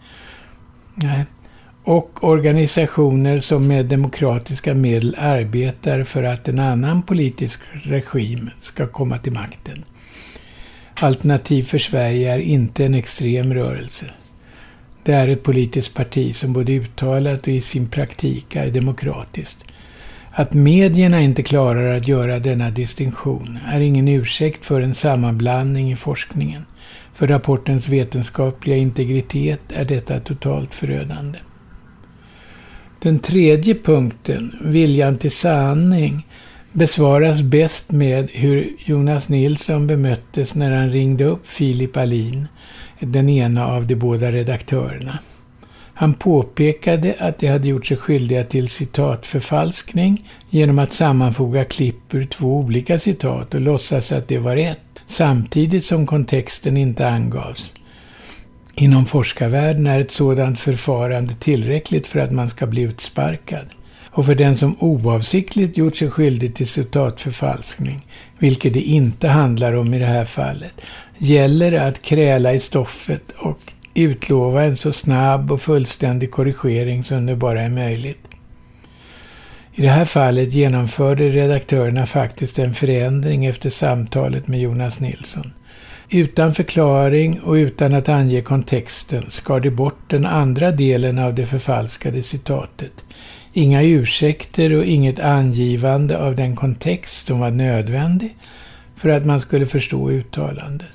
Nej, 0.94 1.24
och 1.84 2.24
organisationer 2.24 3.38
som 3.38 3.66
med 3.66 3.86
demokratiska 3.86 4.74
medel 4.74 5.16
arbetar 5.18 6.04
för 6.04 6.22
att 6.22 6.48
en 6.48 6.58
annan 6.58 7.02
politisk 7.02 7.60
regim 7.72 8.50
ska 8.60 8.86
komma 8.86 9.18
till 9.18 9.32
makten. 9.32 9.84
Alternativ 11.00 11.62
för 11.62 11.78
Sverige 11.78 12.34
är 12.34 12.38
inte 12.38 12.84
en 12.84 12.94
extrem 12.94 13.54
rörelse. 13.54 14.06
Det 15.04 15.12
är 15.12 15.28
ett 15.28 15.42
politiskt 15.42 15.94
parti 15.94 16.34
som 16.34 16.52
både 16.52 16.72
uttalat 16.72 17.42
och 17.42 17.48
i 17.48 17.60
sin 17.60 17.88
praktik 17.88 18.56
är 18.56 18.68
demokratiskt. 18.68 19.64
Att 20.30 20.54
medierna 20.54 21.20
inte 21.20 21.42
klarar 21.42 21.96
att 21.96 22.08
göra 22.08 22.38
denna 22.38 22.70
distinktion 22.70 23.58
är 23.66 23.80
ingen 23.80 24.08
ursäkt 24.08 24.64
för 24.64 24.80
en 24.80 24.94
sammanblandning 24.94 25.92
i 25.92 25.96
forskningen. 25.96 26.66
För 27.14 27.26
rapportens 27.26 27.88
vetenskapliga 27.88 28.76
integritet 28.76 29.60
är 29.72 29.84
detta 29.84 30.20
totalt 30.20 30.74
förödande. 30.74 31.38
Den 33.02 33.18
tredje 33.18 33.74
punkten, 33.74 34.56
viljan 34.60 35.18
till 35.18 35.30
sanning, 35.30 36.26
besvaras 36.72 37.42
bäst 37.42 37.92
med 37.92 38.30
hur 38.30 38.70
Jonas 38.78 39.28
Nilsson 39.28 39.86
bemöttes 39.86 40.54
när 40.54 40.76
han 40.76 40.90
ringde 40.90 41.24
upp 41.24 41.46
Filip 41.46 41.96
Alin, 41.96 42.48
den 43.00 43.28
ena 43.28 43.66
av 43.66 43.86
de 43.86 43.94
båda 43.94 44.32
redaktörerna. 44.32 45.18
Han 45.94 46.14
påpekade 46.14 47.14
att 47.18 47.38
de 47.38 47.46
hade 47.46 47.68
gjort 47.68 47.86
sig 47.86 47.96
skyldiga 47.96 48.44
till 48.44 48.68
citatförfalskning 48.68 50.28
genom 50.50 50.78
att 50.78 50.92
sammanfoga 50.92 51.64
klipp 51.64 52.14
ur 52.14 52.26
två 52.26 52.56
olika 52.56 52.98
citat 52.98 53.54
och 53.54 53.60
låtsas 53.60 54.12
att 54.12 54.28
det 54.28 54.38
var 54.38 54.56
ett, 54.56 55.00
samtidigt 55.06 55.84
som 55.84 56.06
kontexten 56.06 56.76
inte 56.76 57.08
angavs. 57.08 57.74
Inom 58.74 59.06
forskarvärlden 59.06 59.86
är 59.86 60.00
ett 60.00 60.10
sådant 60.10 60.60
förfarande 60.60 61.34
tillräckligt 61.34 62.06
för 62.06 62.20
att 62.20 62.32
man 62.32 62.48
ska 62.48 62.66
bli 62.66 62.82
utsparkad. 62.82 63.66
Och 64.10 64.26
för 64.26 64.34
den 64.34 64.56
som 64.56 64.76
oavsiktligt 64.80 65.76
gjort 65.76 65.96
sig 65.96 66.10
skyldig 66.10 66.54
till 66.54 66.68
citatförfalskning, 66.68 68.06
vilket 68.38 68.72
det 68.72 68.80
inte 68.80 69.28
handlar 69.28 69.72
om 69.72 69.94
i 69.94 69.98
det 69.98 70.06
här 70.06 70.24
fallet, 70.24 70.72
gäller 71.18 71.70
det 71.70 71.86
att 71.86 72.02
kräla 72.02 72.52
i 72.52 72.60
stoffet 72.60 73.32
och 73.38 73.58
utlova 73.94 74.64
en 74.64 74.76
så 74.76 74.92
snabb 74.92 75.52
och 75.52 75.62
fullständig 75.62 76.30
korrigering 76.30 77.04
som 77.04 77.26
det 77.26 77.36
bara 77.36 77.62
är 77.62 77.70
möjligt. 77.70 78.28
I 79.74 79.82
det 79.82 79.88
här 79.88 80.04
fallet 80.04 80.52
genomförde 80.52 81.28
redaktörerna 81.28 82.06
faktiskt 82.06 82.58
en 82.58 82.74
förändring 82.74 83.46
efter 83.46 83.70
samtalet 83.70 84.48
med 84.48 84.60
Jonas 84.60 85.00
Nilsson. 85.00 85.52
Utan 86.14 86.54
förklaring 86.54 87.40
och 87.40 87.52
utan 87.52 87.94
att 87.94 88.08
ange 88.08 88.42
kontexten 88.42 89.24
skar 89.28 89.60
de 89.60 89.70
bort 89.70 90.10
den 90.10 90.26
andra 90.26 90.70
delen 90.70 91.18
av 91.18 91.34
det 91.34 91.46
förfalskade 91.46 92.22
citatet. 92.22 92.92
Inga 93.52 93.82
ursäkter 93.82 94.72
och 94.72 94.84
inget 94.84 95.20
angivande 95.20 96.18
av 96.18 96.36
den 96.36 96.56
kontext 96.56 97.26
som 97.26 97.40
var 97.40 97.50
nödvändig 97.50 98.36
för 98.96 99.08
att 99.08 99.26
man 99.26 99.40
skulle 99.40 99.66
förstå 99.66 100.10
uttalandet. 100.10 100.88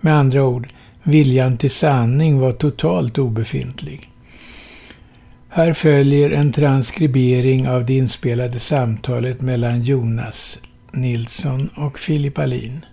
Med 0.00 0.14
andra 0.14 0.42
ord, 0.42 0.68
viljan 1.02 1.56
till 1.56 1.70
sanning 1.70 2.38
var 2.38 2.52
totalt 2.52 3.18
obefintlig. 3.18 4.10
Här 5.48 5.72
följer 5.72 6.30
en 6.30 6.52
transkribering 6.52 7.68
av 7.68 7.86
det 7.86 7.94
inspelade 7.94 8.58
samtalet 8.58 9.40
mellan 9.40 9.82
Jonas 9.82 10.58
Nilsson 10.92 11.68
och 11.76 11.98
Filip 11.98 12.38
Alin. 12.38 12.84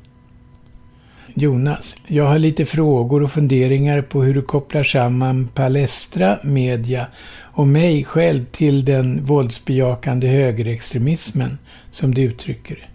Jonas, 1.33 1.95
jag 2.07 2.27
har 2.27 2.39
lite 2.39 2.65
frågor 2.65 3.23
och 3.23 3.31
funderingar 3.31 4.01
på 4.01 4.23
hur 4.23 4.33
du 4.33 4.41
kopplar 4.41 4.83
samman 4.83 5.47
Palestra, 5.47 6.39
media 6.43 7.07
och 7.39 7.67
mig 7.67 8.03
själv 8.03 8.45
till 8.45 8.85
den 8.85 9.25
våldsbejakande 9.25 10.27
högerextremismen, 10.27 11.57
som 11.91 12.13
du 12.13 12.21
uttrycker 12.21 12.75
det. 12.75 12.87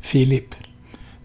Filip, 0.00 0.54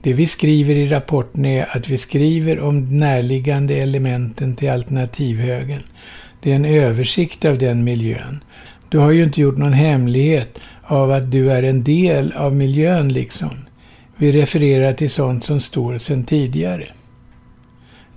det 0.01 0.13
vi 0.13 0.27
skriver 0.27 0.75
i 0.75 0.88
rapporten 0.88 1.45
är 1.45 1.77
att 1.77 1.89
vi 1.89 1.98
skriver 1.98 2.60
om 2.60 2.98
närliggande 2.98 3.75
elementen 3.75 4.55
till 4.55 4.69
alternativhögern. 4.69 5.84
Det 6.41 6.51
är 6.51 6.55
en 6.55 6.65
översikt 6.65 7.45
av 7.45 7.57
den 7.57 7.84
miljön. 7.84 8.43
Du 8.89 8.98
har 8.98 9.12
ju 9.12 9.24
inte 9.24 9.41
gjort 9.41 9.57
någon 9.57 9.74
hemlighet 9.74 10.60
av 10.84 11.12
att 11.12 11.31
du 11.31 11.51
är 11.51 11.63
en 11.63 11.84
del 11.84 12.34
av 12.34 12.55
miljön 12.55 13.13
liksom. 13.13 13.64
Vi 14.17 14.31
refererar 14.31 14.93
till 14.93 15.10
sånt 15.10 15.43
som 15.43 15.60
står 15.60 15.98
sedan 15.98 16.24
tidigare. 16.24 16.88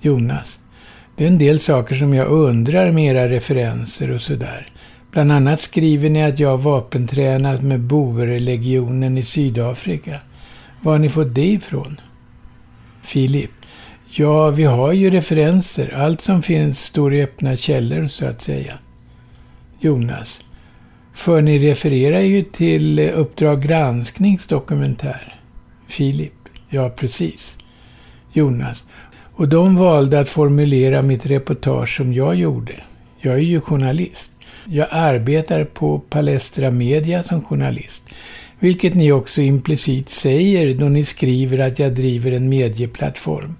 Jonas. 0.00 0.60
Det 1.16 1.24
är 1.24 1.28
en 1.28 1.38
del 1.38 1.58
saker 1.58 1.94
som 1.94 2.14
jag 2.14 2.28
undrar 2.28 2.92
med 2.92 3.04
era 3.04 3.28
referenser 3.28 4.12
och 4.12 4.20
sådär. 4.20 4.66
Bland 5.12 5.32
annat 5.32 5.60
skriver 5.60 6.10
ni 6.10 6.24
att 6.24 6.38
jag 6.38 6.48
har 6.48 6.58
vapentränat 6.58 7.62
med 7.62 7.80
boerlegionen 7.80 9.18
i 9.18 9.22
Sydafrika. 9.22 10.20
Var 10.82 10.92
har 10.92 10.98
ni 10.98 11.08
fått 11.08 11.34
det 11.34 11.46
ifrån? 11.46 12.00
Filip. 13.02 13.50
Ja, 14.10 14.50
vi 14.50 14.64
har 14.64 14.92
ju 14.92 15.10
referenser. 15.10 15.94
Allt 15.94 16.20
som 16.20 16.42
finns 16.42 16.84
står 16.84 17.14
i 17.14 17.22
öppna 17.22 17.56
källor, 17.56 18.06
så 18.06 18.26
att 18.26 18.42
säga. 18.42 18.78
Jonas. 19.80 20.40
För 21.14 21.42
ni 21.42 21.58
refererar 21.58 22.20
ju 22.20 22.42
till 22.42 22.98
Uppdrag 22.98 23.62
gransknings 23.62 24.46
dokumentär. 24.46 25.37
Filip. 25.88 26.32
Ja, 26.68 26.90
precis. 26.90 27.58
Jonas. 28.32 28.84
Och 29.34 29.48
de 29.48 29.76
valde 29.76 30.20
att 30.20 30.28
formulera 30.28 31.02
mitt 31.02 31.26
reportage 31.26 31.96
som 31.96 32.12
jag 32.12 32.34
gjorde. 32.34 32.72
Jag 33.20 33.34
är 33.34 33.38
ju 33.38 33.60
journalist. 33.60 34.32
Jag 34.64 34.88
arbetar 34.90 35.64
på 35.64 35.98
Palestra 35.98 36.70
Media 36.70 37.22
som 37.22 37.44
journalist. 37.44 38.08
Vilket 38.58 38.94
ni 38.94 39.12
också 39.12 39.40
implicit 39.40 40.08
säger 40.08 40.74
då 40.74 40.88
ni 40.88 41.04
skriver 41.04 41.58
att 41.58 41.78
jag 41.78 41.94
driver 41.94 42.32
en 42.32 42.48
medieplattform. 42.48 43.54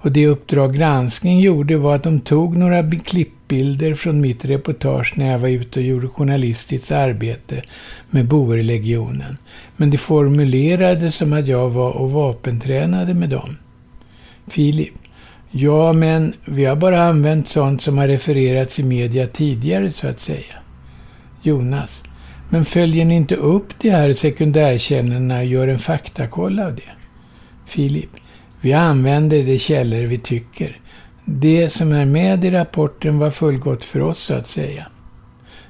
Och 0.00 0.12
det 0.12 0.26
Uppdrag 0.26 0.74
granskning 0.74 1.40
gjorde 1.40 1.76
var 1.76 1.94
att 1.94 2.02
de 2.02 2.20
tog 2.20 2.56
några 2.56 2.90
klippbilder 2.90 3.94
från 3.94 4.20
mitt 4.20 4.44
reportage 4.44 5.12
när 5.16 5.32
jag 5.32 5.38
var 5.38 5.48
ute 5.48 5.80
och 5.80 5.86
gjorde 5.86 6.08
journalistiskt 6.08 6.92
arbete 6.92 7.62
med 8.10 8.28
Boerlegionen. 8.28 9.38
Men 9.76 9.90
det 9.90 9.98
formulerades 9.98 11.16
som 11.16 11.32
att 11.32 11.48
jag 11.48 11.70
var 11.70 11.90
och 11.90 12.12
vapentränade 12.12 13.14
med 13.14 13.28
dem. 13.28 13.56
Filip. 14.46 14.94
Ja, 15.50 15.92
men 15.92 16.34
vi 16.44 16.64
har 16.64 16.76
bara 16.76 17.02
använt 17.02 17.48
sånt 17.48 17.82
som 17.82 17.98
har 17.98 18.08
refererats 18.08 18.80
i 18.80 18.82
media 18.82 19.26
tidigare, 19.26 19.90
så 19.90 20.08
att 20.08 20.20
säga. 20.20 20.54
Jonas. 21.42 22.04
Men 22.50 22.64
följer 22.64 23.04
ni 23.04 23.14
inte 23.14 23.36
upp 23.36 23.66
de 23.80 23.90
här 23.90 24.12
sekundärkällorna 24.12 25.38
och 25.38 25.44
gör 25.44 25.68
en 25.68 25.78
faktakoll 25.78 26.58
av 26.60 26.74
det? 26.74 26.82
Filip. 27.66 28.10
Vi 28.60 28.72
använder 28.72 29.42
de 29.42 29.58
källor 29.58 30.02
vi 30.02 30.18
tycker. 30.18 30.76
Det 31.24 31.70
som 31.70 31.92
är 31.92 32.04
med 32.04 32.44
i 32.44 32.50
rapporten 32.50 33.18
var 33.18 33.30
fullgott 33.30 33.84
för 33.84 34.00
oss, 34.00 34.18
så 34.18 34.34
att 34.34 34.46
säga. 34.46 34.86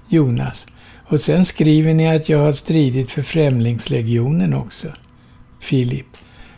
Jonas. 0.08 0.66
Och 1.06 1.20
sen 1.20 1.44
skriver 1.44 1.94
ni 1.94 2.16
att 2.16 2.28
jag 2.28 2.38
har 2.38 2.52
stridit 2.52 3.10
för 3.10 3.22
Främlingslegionen 3.22 4.54
också. 4.54 4.88
Filip. 5.60 6.06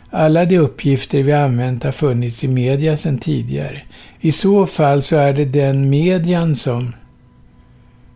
Alla 0.09 0.45
de 0.45 0.57
uppgifter 0.57 1.23
vi 1.23 1.33
använt 1.33 1.83
har 1.83 1.91
funnits 1.91 2.43
i 2.43 2.47
media 2.47 2.97
sedan 2.97 3.17
tidigare. 3.17 3.81
I 4.19 4.31
så 4.31 4.65
fall 4.65 5.01
så 5.01 5.15
är 5.15 5.33
det 5.33 5.45
den 5.45 5.89
median 5.89 6.55
som... 6.55 6.93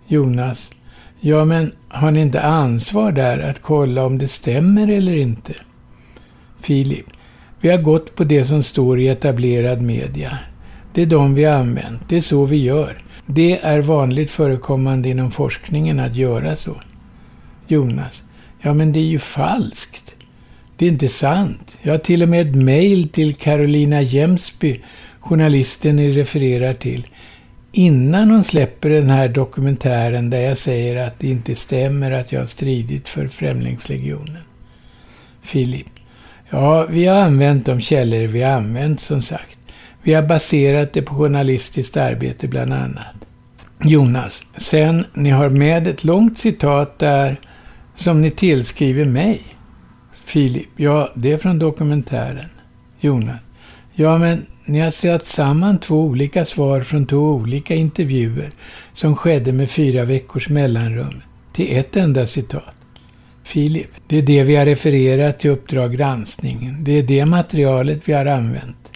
Jonas. 0.08 0.72
Ja, 1.20 1.46
men 1.46 1.72
har 1.88 2.12
ni 2.12 2.22
inte 2.22 2.42
ansvar 2.42 3.12
där 3.12 3.40
att 3.40 3.62
kolla 3.62 4.06
om 4.06 4.18
det 4.18 4.28
stämmer 4.28 4.88
eller 4.88 5.16
inte? 5.16 5.54
Filip. 6.62 7.06
Vi 7.61 7.70
har 7.70 7.77
gått 7.77 8.15
på 8.15 8.24
det 8.24 8.46
som 8.46 8.63
står 8.63 9.00
i 9.00 9.07
etablerad 9.07 9.81
media. 9.81 10.37
Det 10.94 11.01
är 11.01 11.05
de 11.05 11.35
vi 11.35 11.44
har 11.44 11.59
använt. 11.59 12.01
Det 12.09 12.15
är 12.15 12.22
så 12.22 12.46
vi 12.46 12.57
gör. 12.57 12.98
Det 13.25 13.59
är 13.59 13.79
vanligt 13.79 14.31
förekommande 14.31 15.09
inom 15.09 15.31
forskningen 15.31 16.00
att 16.00 16.15
göra 16.15 16.55
så. 16.55 16.75
Jonas. 17.68 18.24
Ja, 18.61 18.74
men 18.74 18.94
det 18.94 19.00
är 19.00 19.03
ju 19.03 19.20
falskt. 19.20 20.15
Det 20.77 20.85
är 20.85 20.89
inte 20.89 21.09
sant. 21.09 21.79
Jag 21.81 21.94
har 21.94 21.98
till 21.98 22.24
och 22.24 22.29
med 22.29 22.50
ett 22.50 22.55
mejl 22.55 23.09
till 23.09 23.35
Carolina 23.35 24.01
Jemsby, 24.01 24.79
journalisten 25.20 25.96
ni 25.96 26.11
refererar 26.11 26.74
till, 26.74 27.07
innan 27.72 28.29
hon 28.29 28.44
släpper 28.44 28.89
den 28.89 29.09
här 29.09 29.29
dokumentären 29.29 30.29
där 30.29 30.39
jag 30.39 30.57
säger 30.57 30.96
att 30.96 31.20
det 31.20 31.27
inte 31.27 31.55
stämmer 31.55 32.11
att 32.11 32.31
jag 32.31 32.39
har 32.39 32.48
stridit 32.48 33.09
för 33.09 33.27
Främlingslegionen. 33.27 34.41
Filip. 35.41 35.95
Ja, 36.50 36.86
vi 36.90 37.05
har 37.05 37.22
använt 37.22 37.66
de 37.66 37.81
källor 37.81 38.27
vi 38.27 38.42
har 38.42 38.51
använt 38.51 39.00
som 39.00 39.22
sagt. 39.22 39.60
Vi 40.03 40.14
har 40.14 40.24
baserat 40.24 40.94
det 40.94 41.01
på 41.01 41.16
journalistiskt 41.16 41.98
arbete 41.98 42.48
bland 42.48 42.74
annat. 42.74 43.16
Jonas, 43.84 44.44
sen 44.58 45.05
ni 45.14 45.29
har 45.29 45.50
med 45.50 45.88
ett 45.88 46.03
långt 46.03 46.38
citat 46.38 47.00
där 47.00 47.40
som 47.96 48.22
ni 48.22 48.31
tillskriver 48.31 49.05
mig. 49.05 49.42
Filip, 50.25 50.70
ja, 50.75 51.10
det 51.16 51.31
är 51.31 51.38
från 51.38 51.60
dokumentären. 51.60 52.50
Jonas, 53.00 53.40
ja 53.94 54.18
men 54.18 54.46
ni 54.66 54.79
har 54.79 54.92
satt 54.92 55.25
samman 55.25 55.77
två 55.77 56.01
olika 56.01 56.46
svar 56.46 56.81
från 56.81 57.05
två 57.05 57.18
olika 57.18 57.75
intervjuer 57.75 58.51
som 58.94 59.16
skedde 59.16 59.51
med 59.51 59.70
fyra 59.70 60.05
veckors 60.05 60.50
mellanrum 60.50 61.22
till 61.53 61.77
ett 61.77 61.96
enda 61.96 62.27
citat. 62.27 62.75
Filip, 63.46 63.90
det 64.08 64.18
är 64.18 64.22
det 64.22 64.44
vi 64.44 64.55
har 64.55 64.66
refererat 64.66 65.40
till 65.40 65.50
Uppdrag 65.50 65.94
granskning. 65.94 66.77
Det 66.79 66.92
är 66.92 67.03
det 67.03 67.25
materialet 67.25 68.01
vi 68.05 68.14
har 68.14 68.25
använt. 68.25 68.92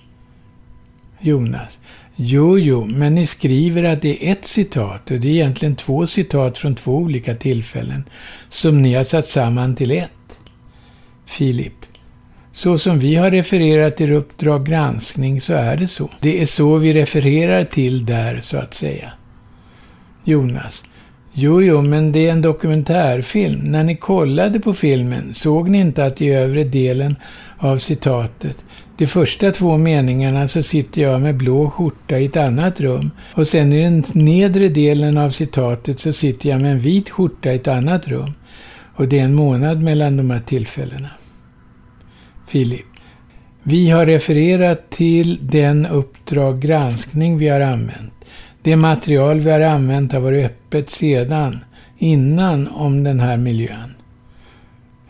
Jonas, 1.19 1.79
jo, 2.15 2.59
jo, 2.59 2.85
men 2.85 3.15
ni 3.15 3.27
skriver 3.27 3.83
att 3.83 4.01
det 4.01 4.27
är 4.27 4.31
ett 4.31 4.45
citat 4.45 5.11
och 5.11 5.19
det 5.19 5.27
är 5.27 5.31
egentligen 5.31 5.75
två 5.75 6.07
citat 6.07 6.57
från 6.57 6.75
två 6.75 6.91
olika 6.95 7.35
tillfällen 7.35 8.03
som 8.49 8.81
ni 8.81 8.93
har 8.93 9.03
satt 9.03 9.27
samman 9.27 9.75
till 9.75 9.91
ett. 9.91 10.39
Filip, 11.25 11.85
så 12.53 12.77
som 12.77 12.99
vi 12.99 13.15
har 13.15 13.31
refererat 13.31 13.97
till 13.97 14.13
Uppdrag 14.13 14.65
granskning 14.65 15.41
så 15.41 15.53
är 15.53 15.77
det 15.77 15.87
så. 15.87 16.09
Det 16.19 16.41
är 16.41 16.45
så 16.45 16.77
vi 16.77 16.93
refererar 16.93 17.63
till 17.63 18.05
där, 18.05 18.39
så 18.41 18.57
att 18.57 18.73
säga. 18.73 19.11
Jonas. 20.23 20.83
Jo, 21.33 21.61
jo, 21.61 21.81
men 21.81 22.11
det 22.11 22.27
är 22.27 22.31
en 22.31 22.41
dokumentärfilm. 22.41 23.59
När 23.59 23.83
ni 23.83 23.95
kollade 23.95 24.59
på 24.59 24.73
filmen 24.73 25.33
såg 25.33 25.69
ni 25.69 25.79
inte 25.79 26.05
att 26.05 26.21
i 26.21 26.29
övre 26.29 26.63
delen 26.63 27.15
av 27.57 27.77
citatet, 27.77 28.65
de 28.97 29.07
första 29.07 29.51
två 29.51 29.77
meningarna 29.77 30.47
så 30.47 30.63
sitter 30.63 31.01
jag 31.01 31.21
med 31.21 31.37
blå 31.37 31.69
skjorta 31.69 32.19
i 32.19 32.25
ett 32.25 32.37
annat 32.37 32.79
rum 32.81 33.11
och 33.33 33.47
sen 33.47 33.73
i 33.73 33.83
den 33.83 34.03
nedre 34.13 34.67
delen 34.67 35.17
av 35.17 35.29
citatet 35.29 35.99
så 35.99 36.13
sitter 36.13 36.49
jag 36.49 36.61
med 36.61 36.71
en 36.71 36.79
vit 36.79 37.09
skjorta 37.09 37.51
i 37.51 37.55
ett 37.55 37.67
annat 37.67 38.07
rum. 38.07 38.33
Och 38.93 39.07
det 39.07 39.19
är 39.19 39.23
en 39.23 39.35
månad 39.35 39.81
mellan 39.81 40.17
de 40.17 40.29
här 40.29 40.39
tillfällena. 40.39 41.09
Filip. 42.47 42.85
Vi 43.63 43.89
har 43.89 44.05
refererat 44.05 44.89
till 44.89 45.37
den 45.41 45.85
Uppdrag 45.85 46.61
granskning 46.61 47.37
vi 47.37 47.47
har 47.47 47.61
använt. 47.61 48.18
Det 48.61 48.75
material 48.75 49.39
vi 49.39 49.51
har 49.51 49.61
använt 49.61 50.13
har 50.13 50.19
varit 50.19 50.45
öppet 50.45 50.89
sedan, 50.89 51.59
innan, 51.97 52.67
om 52.67 53.03
den 53.03 53.19
här 53.19 53.37
miljön. 53.37 53.93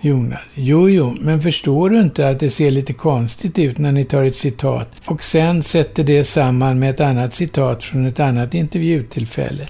Jonas. 0.02 0.40
Jo, 0.54 0.90
jo, 0.90 1.16
men 1.20 1.42
förstår 1.42 1.90
du 1.90 2.00
inte 2.00 2.30
att 2.30 2.40
det 2.40 2.50
ser 2.50 2.72
lite 2.72 2.94
konstigt 2.94 3.60
ut 3.60 3.78
när 3.78 3.92
ni 3.92 4.06
tar 4.06 4.24
ett 4.24 4.36
citat 4.36 4.92
och 5.06 5.24
sen 5.24 5.64
sätter 5.64 6.04
det 6.04 6.24
samman 6.24 6.80
med 6.80 6.90
ett 6.90 7.00
annat 7.00 7.34
citat 7.34 7.84
från 7.84 8.06
ett 8.06 8.20
annat 8.20 8.54
intervjutillfälle 8.54 9.68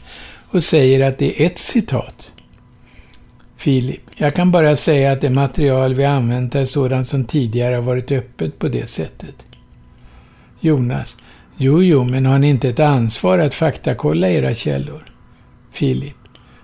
och 0.51 0.63
säger 0.63 1.07
att 1.07 1.17
det 1.17 1.41
är 1.41 1.45
ett 1.45 1.57
citat? 1.57 2.31
Filip. 3.57 4.01
Jag 4.15 4.35
kan 4.35 4.51
bara 4.51 4.75
säga 4.75 5.11
att 5.11 5.21
det 5.21 5.29
material 5.29 5.93
vi 5.93 6.05
använt 6.05 6.55
är 6.55 6.65
sådant 6.65 7.07
som 7.07 7.25
tidigare 7.25 7.75
har 7.75 7.81
varit 7.81 8.11
öppet 8.11 8.59
på 8.59 8.67
det 8.67 8.89
sättet. 8.89 9.35
Jonas. 10.59 11.15
Jo, 11.61 11.83
jo, 11.83 12.03
men 12.03 12.25
har 12.25 12.39
ni 12.39 12.49
inte 12.49 12.69
ett 12.69 12.79
ansvar 12.79 13.39
att 13.39 13.53
faktakolla 13.53 14.29
era 14.29 14.53
källor? 14.53 15.03
Filip. 15.71 16.15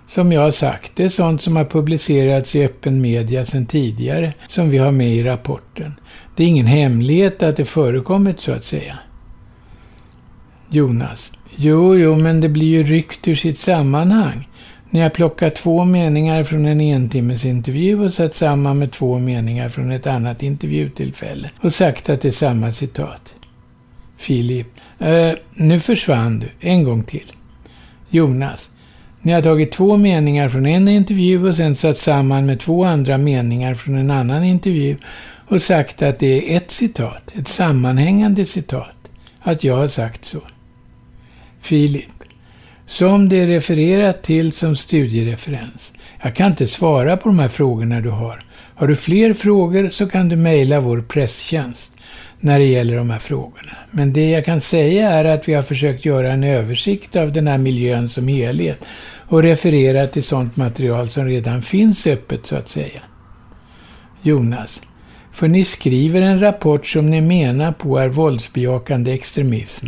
Som 0.06 0.32
jag 0.32 0.40
har 0.40 0.50
sagt, 0.50 0.92
det 0.94 1.04
är 1.04 1.08
sånt 1.08 1.42
som 1.42 1.56
har 1.56 1.64
publicerats 1.64 2.56
i 2.56 2.64
öppen 2.64 3.00
media 3.00 3.44
sedan 3.44 3.66
tidigare, 3.66 4.32
som 4.48 4.70
vi 4.70 4.78
har 4.78 4.92
med 4.92 5.14
i 5.14 5.22
rapporten. 5.22 5.94
Det 6.36 6.44
är 6.44 6.48
ingen 6.48 6.66
hemlighet 6.66 7.42
att 7.42 7.56
det 7.56 7.64
förekommit, 7.64 8.40
så 8.40 8.52
att 8.52 8.64
säga. 8.64 8.98
Jonas. 10.70 11.32
Jo, 11.56 11.96
jo, 11.96 12.16
men 12.16 12.40
det 12.40 12.48
blir 12.48 12.66
ju 12.66 12.82
ryckt 12.82 13.28
ur 13.28 13.34
sitt 13.34 13.58
sammanhang. 13.58 14.48
Ni 14.90 15.00
har 15.00 15.10
plockat 15.10 15.56
två 15.56 15.84
meningar 15.84 16.44
från 16.44 16.66
en 16.66 16.80
entimmesintervju 16.80 18.04
och 18.04 18.12
satt 18.12 18.34
samman 18.34 18.78
med 18.78 18.92
två 18.92 19.18
meningar 19.18 19.68
från 19.68 19.92
ett 19.92 20.06
annat 20.06 20.42
intervjutillfälle 20.42 21.50
och 21.60 21.72
sagt 21.72 22.08
att 22.08 22.20
det 22.20 22.28
är 22.28 22.32
samma 22.32 22.72
citat. 22.72 23.34
Filip. 24.16 24.66
Eh, 24.98 25.32
nu 25.54 25.80
försvann 25.80 26.38
du. 26.40 26.68
En 26.68 26.84
gång 26.84 27.02
till. 27.02 27.32
Jonas. 28.10 28.70
Ni 29.22 29.32
har 29.32 29.42
tagit 29.42 29.72
två 29.72 29.96
meningar 29.96 30.48
från 30.48 30.66
en 30.66 30.88
intervju 30.88 31.48
och 31.48 31.56
sen 31.56 31.76
satt 31.76 31.98
samman 31.98 32.46
med 32.46 32.60
två 32.60 32.84
andra 32.84 33.18
meningar 33.18 33.74
från 33.74 33.98
en 33.98 34.10
annan 34.10 34.44
intervju 34.44 34.96
och 35.48 35.62
sagt 35.62 36.02
att 36.02 36.18
det 36.18 36.52
är 36.52 36.56
ett 36.56 36.70
citat, 36.70 37.34
ett 37.38 37.48
sammanhängande 37.48 38.44
citat. 38.44 38.96
Att 39.40 39.64
jag 39.64 39.76
har 39.76 39.88
sagt 39.88 40.24
så. 40.24 40.40
Filip. 41.60 42.10
Som 42.86 43.28
det 43.28 43.36
är 43.36 43.46
refererat 43.46 44.22
till 44.22 44.52
som 44.52 44.76
studiereferens. 44.76 45.92
Jag 46.22 46.36
kan 46.36 46.50
inte 46.50 46.66
svara 46.66 47.16
på 47.16 47.28
de 47.28 47.38
här 47.38 47.48
frågorna 47.48 48.00
du 48.00 48.10
har. 48.10 48.40
Har 48.74 48.86
du 48.88 48.96
fler 48.96 49.34
frågor 49.34 49.88
så 49.88 50.06
kan 50.06 50.28
du 50.28 50.36
mejla 50.36 50.80
vår 50.80 51.02
presstjänst 51.02 51.95
när 52.40 52.58
det 52.58 52.64
gäller 52.64 52.96
de 52.96 53.10
här 53.10 53.18
frågorna. 53.18 53.76
Men 53.90 54.12
det 54.12 54.30
jag 54.30 54.44
kan 54.44 54.60
säga 54.60 55.10
är 55.10 55.24
att 55.24 55.48
vi 55.48 55.54
har 55.54 55.62
försökt 55.62 56.04
göra 56.04 56.32
en 56.32 56.44
översikt 56.44 57.16
av 57.16 57.32
den 57.32 57.46
här 57.46 57.58
miljön 57.58 58.08
som 58.08 58.28
helhet 58.28 58.84
och 59.28 59.42
referera 59.42 60.06
till 60.06 60.22
sådant 60.22 60.56
material 60.56 61.08
som 61.08 61.24
redan 61.24 61.62
finns 61.62 62.06
öppet 62.06 62.46
så 62.46 62.56
att 62.56 62.68
säga. 62.68 63.00
Jonas. 64.22 64.82
För 65.32 65.48
ni 65.48 65.64
skriver 65.64 66.20
en 66.20 66.40
rapport 66.40 66.86
som 66.86 67.10
ni 67.10 67.20
menar 67.20 67.72
på 67.72 67.98
är 67.98 68.08
våldsbejakande 68.08 69.12
extremism. 69.12 69.86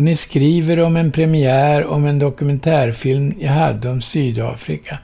Och 0.00 0.04
ni 0.04 0.16
skriver 0.16 0.80
om 0.80 0.96
en 0.96 1.12
premiär 1.12 1.86
om 1.86 2.06
en 2.06 2.18
dokumentärfilm 2.18 3.34
jag 3.40 3.50
hade 3.50 3.90
om 3.90 4.00
Sydafrika. 4.00 4.98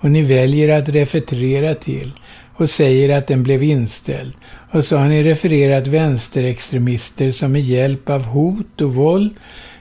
Och 0.00 0.10
ni 0.10 0.22
väljer 0.22 0.78
att 0.78 0.88
referera 0.88 1.74
till 1.74 2.12
och 2.56 2.70
säger 2.70 3.18
att 3.18 3.26
den 3.26 3.42
blev 3.42 3.62
inställd. 3.62 4.32
Och 4.70 4.84
så 4.84 4.96
har 4.96 5.08
ni 5.08 5.22
refererat 5.22 5.86
vänsterextremister 5.86 7.30
som 7.30 7.52
med 7.52 7.62
hjälp 7.62 8.10
av 8.10 8.22
hot 8.22 8.80
och 8.80 8.94
våld 8.94 9.34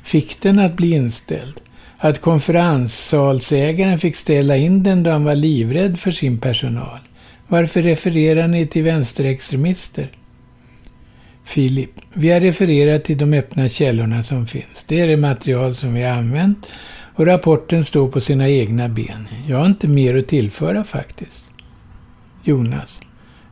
fick 0.03 0.41
den 0.41 0.59
att 0.59 0.73
bli 0.73 0.91
inställd. 0.91 1.59
Att 1.97 2.21
konferenssalsägaren 2.21 3.99
fick 3.99 4.15
ställa 4.15 4.57
in 4.57 4.83
den 4.83 5.03
då 5.03 5.11
han 5.11 5.23
var 5.23 5.35
livrädd 5.35 5.99
för 5.99 6.11
sin 6.11 6.37
personal. 6.37 6.99
Varför 7.47 7.81
refererar 7.81 8.47
ni 8.47 8.67
till 8.67 8.83
vänsterextremister? 8.83 10.09
Filip, 11.43 11.91
vi 12.13 12.31
har 12.31 12.39
refererat 12.39 13.03
till 13.03 13.17
de 13.17 13.33
öppna 13.33 13.69
källorna 13.69 14.23
som 14.23 14.47
finns. 14.47 14.83
Det 14.87 14.99
är 14.99 15.07
det 15.07 15.17
material 15.17 15.75
som 15.75 15.93
vi 15.93 16.03
har 16.03 16.11
använt 16.11 16.67
och 17.15 17.25
rapporten 17.25 17.83
står 17.83 18.07
på 18.07 18.19
sina 18.19 18.49
egna 18.49 18.89
ben. 18.89 19.27
Jag 19.47 19.57
har 19.57 19.65
inte 19.65 19.87
mer 19.87 20.17
att 20.17 20.27
tillföra 20.27 20.83
faktiskt. 20.83 21.45
Jonas. 22.43 23.01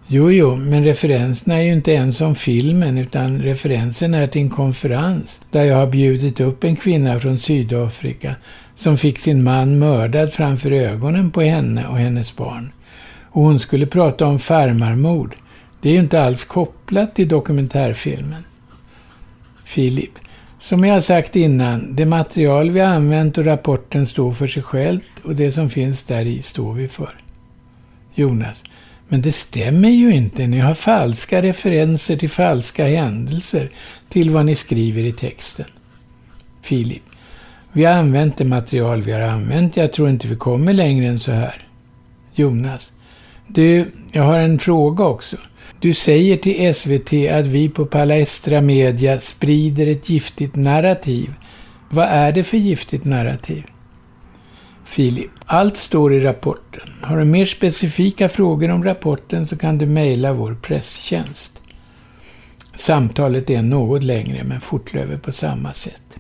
Jo, 0.07 0.31
jo, 0.31 0.55
men 0.55 0.83
referenserna 0.83 1.55
är 1.55 1.61
ju 1.61 1.73
inte 1.73 1.91
ens 1.91 2.21
om 2.21 2.35
filmen 2.35 2.97
utan 2.97 3.41
referensen 3.41 4.13
är 4.13 4.27
till 4.27 4.41
en 4.41 4.49
konferens 4.49 5.41
där 5.51 5.63
jag 5.63 5.75
har 5.75 5.87
bjudit 5.87 6.39
upp 6.39 6.63
en 6.63 6.75
kvinna 6.75 7.19
från 7.19 7.39
Sydafrika 7.39 8.35
som 8.75 8.97
fick 8.97 9.19
sin 9.19 9.43
man 9.43 9.79
mördad 9.79 10.33
framför 10.33 10.71
ögonen 10.71 11.31
på 11.31 11.41
henne 11.41 11.87
och 11.87 11.97
hennes 11.97 12.35
barn. 12.35 12.71
Och 13.31 13.43
hon 13.43 13.59
skulle 13.59 13.85
prata 13.85 14.25
om 14.25 14.39
farmarmord. 14.39 15.35
Det 15.81 15.89
är 15.89 15.93
ju 15.93 15.99
inte 15.99 16.23
alls 16.23 16.43
kopplat 16.43 17.15
till 17.15 17.27
dokumentärfilmen. 17.27 18.43
Filip. 19.65 20.11
Som 20.59 20.85
jag 20.85 21.03
sagt 21.03 21.35
innan, 21.35 21.95
det 21.95 22.05
material 22.05 22.71
vi 22.71 22.81
använt 22.81 23.37
och 23.37 23.45
rapporten 23.45 24.05
står 24.05 24.31
för 24.31 24.47
sig 24.47 24.63
självt 24.63 25.05
och 25.23 25.35
det 25.35 25.51
som 25.51 25.69
finns 25.69 26.03
där 26.03 26.25
i 26.25 26.41
står 26.41 26.73
vi 26.73 26.87
för. 26.87 27.15
Jonas. 28.15 28.63
Men 29.07 29.21
det 29.21 29.31
stämmer 29.31 29.89
ju 29.89 30.13
inte. 30.13 30.47
Ni 30.47 30.59
har 30.59 30.73
falska 30.73 31.41
referenser 31.41 32.17
till 32.17 32.29
falska 32.29 32.87
händelser 32.87 33.69
till 34.09 34.29
vad 34.29 34.45
ni 34.45 34.55
skriver 34.55 35.03
i 35.03 35.11
texten. 35.11 35.65
Filip. 36.61 37.03
Vi 37.71 37.85
har 37.85 37.93
använt 37.93 38.37
det 38.37 38.45
material 38.45 39.01
vi 39.01 39.11
har 39.11 39.21
använt. 39.21 39.77
Jag 39.77 39.93
tror 39.93 40.09
inte 40.09 40.27
vi 40.27 40.35
kommer 40.35 40.73
längre 40.73 41.07
än 41.07 41.19
så 41.19 41.31
här. 41.31 41.67
Jonas. 42.33 42.91
Du, 43.47 43.91
jag 44.11 44.23
har 44.23 44.39
en 44.39 44.59
fråga 44.59 45.05
också. 45.05 45.37
Du 45.81 45.93
säger 45.93 46.37
till 46.37 46.73
SVT 46.73 47.31
att 47.31 47.47
vi 47.47 47.69
på 47.69 47.85
Palestra 47.85 48.61
Media 48.61 49.19
sprider 49.19 49.87
ett 49.87 50.09
giftigt 50.09 50.55
narrativ. 50.55 51.33
Vad 51.89 52.07
är 52.07 52.31
det 52.31 52.43
för 52.43 52.57
giftigt 52.57 53.05
narrativ? 53.05 53.63
Filip. 54.85 55.31
Allt 55.45 55.77
står 55.77 56.13
i 56.13 56.19
rapporten. 56.19 56.89
Har 57.01 57.17
du 57.17 57.25
mer 57.25 57.45
specifika 57.45 58.29
frågor 58.29 58.71
om 58.71 58.83
rapporten 58.83 59.47
så 59.47 59.57
kan 59.57 59.77
du 59.77 59.85
mejla 59.85 60.33
vår 60.33 60.57
presstjänst. 60.61 61.61
Samtalet 62.75 63.49
är 63.49 63.61
något 63.61 64.03
längre 64.03 64.43
men 64.43 64.61
fortlöper 64.61 65.17
på 65.17 65.31
samma 65.31 65.73
sätt. 65.73 66.19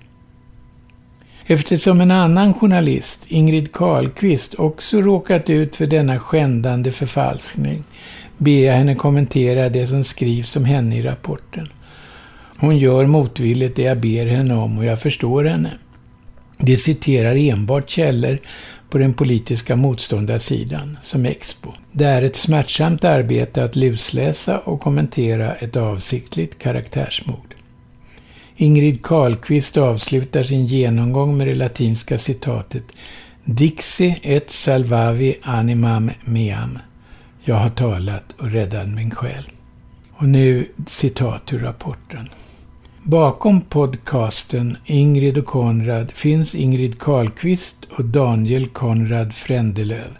Eftersom 1.45 2.01
en 2.01 2.11
annan 2.11 2.53
journalist, 2.53 3.25
Ingrid 3.27 3.71
Karlqvist, 3.71 4.55
också 4.55 5.01
råkat 5.01 5.49
ut 5.49 5.75
för 5.75 5.87
denna 5.87 6.19
skändande 6.19 6.91
förfalskning 6.91 7.83
ber 8.39 8.65
jag 8.65 8.73
henne 8.73 8.95
kommentera 8.95 9.69
det 9.69 9.87
som 9.87 10.03
skrivs 10.03 10.55
om 10.55 10.65
henne 10.65 10.97
i 10.97 11.01
rapporten. 11.01 11.67
Hon 12.57 12.77
gör 12.77 13.05
motvilligt 13.05 13.75
det 13.75 13.81
jag 13.81 13.99
ber 13.99 14.25
henne 14.25 14.55
om 14.55 14.77
och 14.77 14.85
jag 14.85 15.01
förstår 15.01 15.43
henne. 15.43 15.71
Det 16.57 16.77
citerar 16.77 17.35
enbart 17.35 17.89
källor 17.89 18.39
på 18.89 18.97
den 18.97 19.13
politiska 19.13 19.75
motståndarsidan, 19.75 20.97
som 21.01 21.25
Expo. 21.25 21.71
Det 21.91 22.05
är 22.05 22.21
ett 22.21 22.35
smärtsamt 22.35 23.03
arbete 23.03 23.63
att 23.63 23.75
lusläsa 23.75 24.59
och 24.59 24.81
kommentera 24.81 25.55
ett 25.55 25.75
avsiktligt 25.75 26.59
karaktärsmord. 26.59 27.55
Ingrid 28.55 29.03
Karlqvist 29.03 29.77
avslutar 29.77 30.43
sin 30.43 30.65
genomgång 30.65 31.37
med 31.37 31.47
det 31.47 31.55
latinska 31.55 32.17
citatet 32.17 32.83
Dixi 33.43 34.19
et 34.23 34.49
salvavi 34.49 35.35
animam 35.41 36.11
meam. 36.25 36.79
Jag 37.49 37.55
har 37.55 37.69
talat 37.69 38.23
och 38.37 38.51
räddat 38.51 38.87
min 38.87 39.11
själ. 39.11 39.43
Och 40.11 40.29
nu 40.29 40.67
citat 40.87 41.53
ur 41.53 41.59
rapporten. 41.59 42.29
Bakom 43.03 43.61
podcasten 43.61 44.77
Ingrid 44.85 45.37
och 45.37 45.45
Konrad 45.45 46.11
finns 46.11 46.55
Ingrid 46.55 46.99
Karlqvist 46.99 47.85
och 47.97 48.05
Daniel 48.05 48.67
Konrad 48.67 49.33
Frändelöv. 49.33 50.17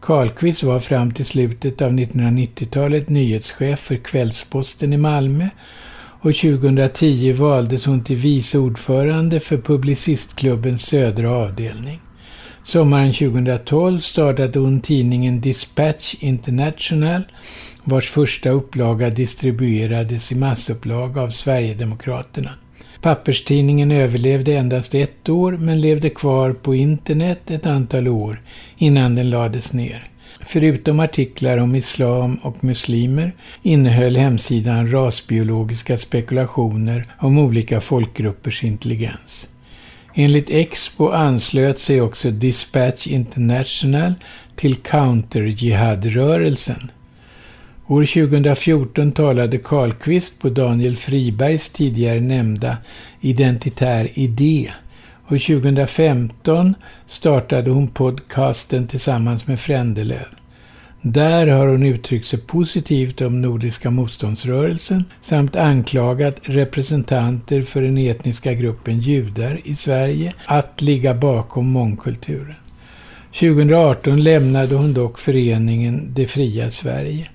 Karlqvist 0.00 0.62
var 0.62 0.80
fram 0.80 1.12
till 1.12 1.26
slutet 1.26 1.82
av 1.82 1.92
1990-talet 1.92 3.08
nyhetschef 3.08 3.80
för 3.80 3.96
Kvällsposten 3.96 4.92
i 4.92 4.96
Malmö 4.96 5.48
och 6.20 6.34
2010 6.34 7.32
valdes 7.32 7.86
hon 7.86 8.04
till 8.04 8.16
vice 8.16 8.58
ordförande 8.58 9.40
för 9.40 9.56
Publicistklubbens 9.56 10.86
södra 10.86 11.30
avdelning. 11.30 12.00
Sommaren 12.64 13.12
2012 13.12 13.98
startade 13.98 14.58
hon 14.58 14.80
tidningen 14.80 15.40
Dispatch 15.40 16.14
International 16.20 17.22
vars 17.84 18.10
första 18.10 18.50
upplaga 18.50 19.10
distribuerades 19.10 20.32
i 20.32 20.34
massupplaga 20.34 21.22
av 21.22 21.30
Sverigedemokraterna. 21.30 22.50
Papperstidningen 23.00 23.90
överlevde 23.90 24.54
endast 24.54 24.94
ett 24.94 25.28
år 25.28 25.52
men 25.52 25.80
levde 25.80 26.10
kvar 26.10 26.52
på 26.52 26.74
internet 26.74 27.50
ett 27.50 27.66
antal 27.66 28.08
år 28.08 28.42
innan 28.76 29.14
den 29.14 29.30
lades 29.30 29.72
ner. 29.72 30.08
Förutom 30.40 31.00
artiklar 31.00 31.58
om 31.58 31.74
islam 31.74 32.34
och 32.34 32.64
muslimer 32.64 33.32
innehöll 33.62 34.16
hemsidan 34.16 34.92
rasbiologiska 34.92 35.98
spekulationer 35.98 37.04
om 37.18 37.38
olika 37.38 37.80
folkgruppers 37.80 38.64
intelligens. 38.64 39.48
Enligt 40.16 40.50
Expo 40.50 41.08
anslöt 41.08 41.78
sig 41.78 42.00
också 42.00 42.30
Dispatch 42.30 43.06
International 43.06 44.14
till 44.56 44.74
Counter-Jihad-rörelsen. 44.74 46.90
År 47.86 48.04
2014 48.04 49.12
talade 49.12 49.58
Karlqvist 49.58 50.40
på 50.40 50.48
Daniel 50.48 50.96
Fribergs 50.96 51.70
tidigare 51.70 52.20
nämnda 52.20 52.76
Identitär 53.20 54.10
idé 54.14 54.70
och 55.24 55.40
2015 55.40 56.74
startade 57.06 57.70
hon 57.70 57.88
podcasten 57.88 58.86
tillsammans 58.86 59.46
med 59.46 59.60
Frändelöv. 59.60 60.26
Där 61.06 61.46
har 61.46 61.66
hon 61.66 61.82
uttryckt 61.82 62.26
sig 62.26 62.38
positivt 62.38 63.20
om 63.20 63.40
Nordiska 63.40 63.90
motståndsrörelsen 63.90 65.04
samt 65.20 65.56
anklagat 65.56 66.36
representanter 66.42 67.62
för 67.62 67.82
den 67.82 67.98
etniska 67.98 68.54
gruppen 68.54 69.00
judar 69.00 69.60
i 69.64 69.74
Sverige 69.74 70.32
att 70.46 70.82
ligga 70.82 71.14
bakom 71.14 71.66
mångkulturen. 71.66 72.54
2018 73.32 74.22
lämnade 74.22 74.74
hon 74.74 74.94
dock 74.94 75.18
föreningen 75.18 76.10
Det 76.14 76.26
fria 76.26 76.70
Sverige. 76.70 77.28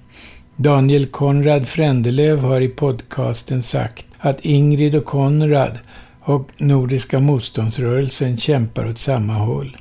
Daniel 0.55 1.05
Konrad 1.05 1.67
Frändelöv 1.67 2.39
har 2.39 2.61
i 2.61 2.69
podcasten 2.69 3.63
sagt 3.63 4.05
att 4.17 4.45
Ingrid 4.45 4.95
och 4.95 5.05
Konrad 5.05 5.79
och 6.19 6.49
Nordiska 6.57 7.19
motståndsrörelsen 7.19 8.37
kämpar 8.37 8.89
åt 8.89 8.97
samma 8.97 9.33
håll. 9.33 9.77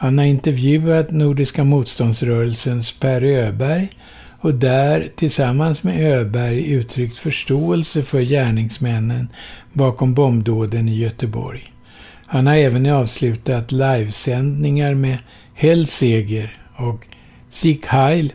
Han 0.00 0.18
har 0.18 0.24
intervjuat 0.24 1.10
Nordiska 1.10 1.64
motståndsrörelsens 1.64 2.92
Per 2.92 3.22
Öberg 3.22 3.88
och 4.40 4.54
där 4.54 5.08
tillsammans 5.16 5.82
med 5.82 6.12
Öberg 6.12 6.72
uttryckt 6.72 7.16
förståelse 7.16 8.02
för 8.02 8.20
gärningsmännen 8.20 9.28
bakom 9.72 10.14
bombdåden 10.14 10.88
i 10.88 10.98
Göteborg. 10.98 11.72
Han 12.26 12.46
har 12.46 12.54
även 12.54 12.86
avslutat 12.86 13.72
livesändningar 13.72 14.94
med 14.94 15.18
Hellseger 15.54 16.58
och 16.76 17.06
Sieg 17.50 17.86
Heil 17.86 18.32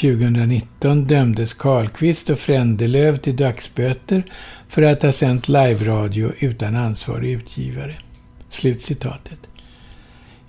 2019 0.00 1.04
dömdes 1.04 1.54
Karlqvist 1.54 2.30
och 2.30 2.38
Frändelöv 2.38 3.16
till 3.16 3.36
dagsböter 3.36 4.22
för 4.68 4.82
att 4.82 5.02
ha 5.02 5.12
sänt 5.12 5.48
live-radio 5.48 6.32
utan 6.38 6.76
ansvarig 6.76 7.32
utgivare. 7.32 7.96
Slutcitatet. 8.48 9.49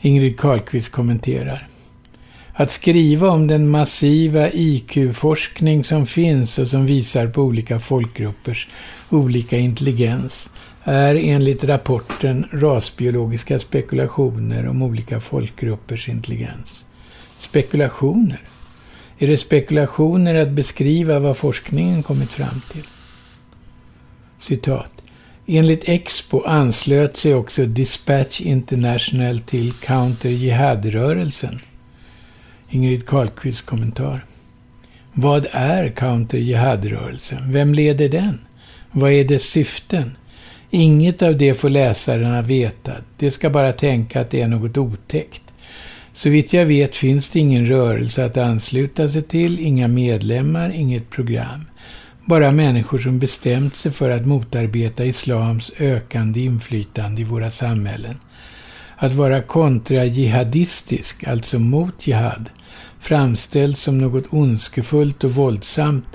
Ingrid 0.02 0.40
Karlqvist 0.40 0.92
kommenterar. 0.92 1.68
Att 2.54 2.72
skriva 2.72 3.30
om 3.30 3.48
den 3.48 3.70
massiva 3.70 4.50
IQ-forskning 4.52 5.84
som 5.84 6.06
finns 6.06 6.60
och 6.60 6.68
som 6.68 6.86
visar 6.86 7.28
på 7.28 7.42
olika 7.42 7.80
folkgruppers 7.80 8.68
olika 9.12 9.58
intelligens 9.58 10.52
är 10.84 11.16
enligt 11.16 11.64
rapporten 11.64 12.46
rasbiologiska 12.52 13.60
spekulationer 13.60 14.68
om 14.68 14.82
olika 14.82 15.20
folkgruppers 15.20 16.10
intelligens. 16.10 16.86
Spekulationer? 17.38 18.42
Är 19.18 19.28
det 19.28 19.38
spekulationer 19.38 20.36
att 20.36 20.50
beskriva 20.50 21.20
vad 21.20 21.38
forskningen 21.38 22.04
kommit 22.04 22.32
fram 22.32 22.62
till? 22.72 22.88
Citat. 24.40 25.01
Enligt 25.48 25.90
Expo 25.90 26.44
anslöt 26.44 27.18
sig 27.18 27.36
också 27.36 27.66
Dispatch 27.66 28.42
International 28.42 29.40
till 29.40 29.74
Counter 29.74 30.30
Jihad-rörelsen. 30.30 31.60
Ingrid 32.70 33.06
Karlqvists 33.06 33.62
kommentar. 33.62 34.26
Vad 35.14 35.48
är 35.52 35.90
Counter 35.90 36.38
Jihad-rörelsen? 36.38 37.52
Vem 37.52 37.74
leder 37.74 38.10
den? 38.10 38.40
Vad 38.92 39.12
är 39.12 39.24
dess 39.24 39.44
syften? 39.44 40.16
Inget 40.70 41.22
av 41.22 41.38
det 41.38 41.54
får 41.54 41.70
läsarna 41.70 42.42
veta. 42.42 42.92
De 43.18 43.32
ska 43.32 43.50
bara 43.50 43.74
tänka 43.74 44.22
att 44.22 44.30
det 44.30 44.42
är 44.42 44.48
något 44.48 44.78
otäckt. 44.78 45.42
Så 46.14 46.30
vitt 46.30 46.54
jag 46.54 46.66
vet 46.66 46.96
finns 46.96 47.30
det 47.30 47.40
ingen 47.40 47.68
rörelse 47.68 48.26
att 48.26 48.38
ansluta 48.38 49.10
sig 49.10 49.22
till, 49.22 49.60
inga 49.60 49.88
medlemmar, 49.88 50.70
inget 50.70 51.10
program. 51.10 51.66
Bara 52.26 52.52
människor 52.52 52.98
som 52.98 53.20
bestämt 53.20 53.76
sig 53.76 53.92
för 53.92 54.10
att 54.10 54.28
motarbeta 54.28 55.06
islams 55.06 55.72
ökande 55.80 56.40
inflytande 56.40 57.22
i 57.22 57.24
våra 57.24 57.52
samhällen. 57.52 58.16
Att 58.98 59.14
vara 59.14 59.42
kontra-jihadistisk, 59.42 61.28
alltså 61.28 61.60
mot 61.60 62.08
jihad, 62.08 62.50
framställs 63.00 63.80
som 63.80 63.98
något 63.98 64.26
ondskefullt 64.30 65.24
och 65.24 65.32
våldsamt 65.32 66.06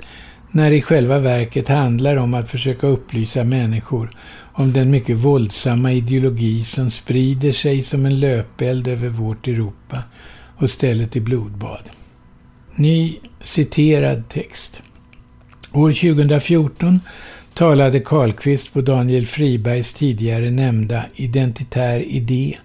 när 0.51 0.69
det 0.69 0.75
i 0.75 0.81
själva 0.81 1.19
verket 1.19 1.67
handlar 1.67 2.15
om 2.15 2.33
att 2.33 2.49
försöka 2.49 2.87
upplysa 2.87 3.43
människor 3.43 4.09
om 4.53 4.73
den 4.73 4.91
mycket 4.91 5.17
våldsamma 5.17 5.91
ideologi 5.91 6.63
som 6.63 6.91
sprider 6.91 7.51
sig 7.51 7.81
som 7.81 8.05
en 8.05 8.19
löpeld 8.19 8.87
över 8.87 9.09
vårt 9.09 9.47
Europa 9.47 10.03
och 10.57 10.69
ställer 10.69 11.05
till 11.05 11.21
blodbad. 11.21 11.89
Ny 12.75 13.17
citerad 13.43 14.29
text. 14.29 14.81
År 15.77 15.93
2014 15.93 16.99
talade 17.53 17.99
Karlqvist 17.99 18.73
på 18.73 18.81
Daniel 18.81 19.25
Fribergs 19.25 19.93
tidigare 19.93 20.51
nämnda 20.51 21.05
Identitär 21.15 21.99
idé 21.99 22.57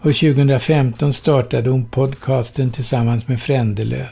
och 0.00 0.14
2015 0.14 1.12
startade 1.12 1.70
hon 1.70 1.84
podcasten 1.84 2.70
tillsammans 2.70 3.28
med 3.28 3.40
Frändelöv. 3.40 4.06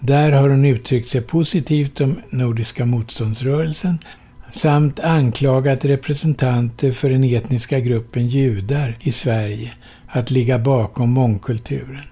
Där 0.00 0.32
har 0.32 0.48
hon 0.48 0.64
uttryckt 0.64 1.08
sig 1.08 1.20
positivt 1.20 2.00
om 2.00 2.20
Nordiska 2.30 2.84
motståndsrörelsen 2.84 3.98
samt 4.50 5.00
anklagat 5.00 5.84
representanter 5.84 6.92
för 6.92 7.10
den 7.10 7.24
etniska 7.24 7.80
gruppen 7.80 8.28
judar 8.28 8.96
i 9.00 9.12
Sverige 9.12 9.72
att 10.06 10.30
ligga 10.30 10.58
bakom 10.58 11.10
mångkulturen. 11.10 12.04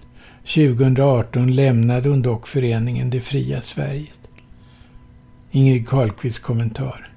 2018 0.44 1.54
lämnade 1.54 2.08
hon 2.08 2.22
dock 2.22 2.48
föreningen 2.48 3.10
Det 3.10 3.20
fria 3.20 3.62
Sverige. 3.62 4.06
Ingrid 5.50 5.88
Carlqvists 5.88 6.38
kommentar. 6.38 7.08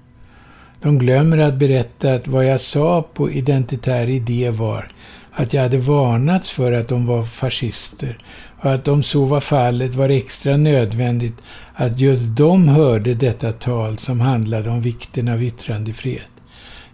De 0.81 0.97
glömmer 0.99 1.37
att 1.37 1.53
berätta 1.53 2.13
att 2.13 2.27
vad 2.27 2.45
jag 2.45 2.61
sa 2.61 3.01
på 3.13 3.31
Identitär 3.31 4.09
idé 4.09 4.49
var 4.49 4.87
att 5.31 5.53
jag 5.53 5.61
hade 5.61 5.77
varnats 5.77 6.49
för 6.51 6.71
att 6.71 6.87
de 6.87 7.05
var 7.05 7.23
fascister 7.23 8.17
och 8.59 8.73
att 8.73 8.87
om 8.87 9.03
så 9.03 9.25
var 9.25 9.39
fallet 9.39 9.95
var 9.95 10.07
det 10.07 10.15
extra 10.15 10.57
nödvändigt 10.57 11.35
att 11.73 11.99
just 11.99 12.37
de 12.37 12.67
hörde 12.67 13.13
detta 13.13 13.51
tal 13.51 13.97
som 13.97 14.19
handlade 14.19 14.69
om 14.69 14.81
vikten 14.81 15.27
av 15.27 15.43
yttrandefrihet. 15.43 16.27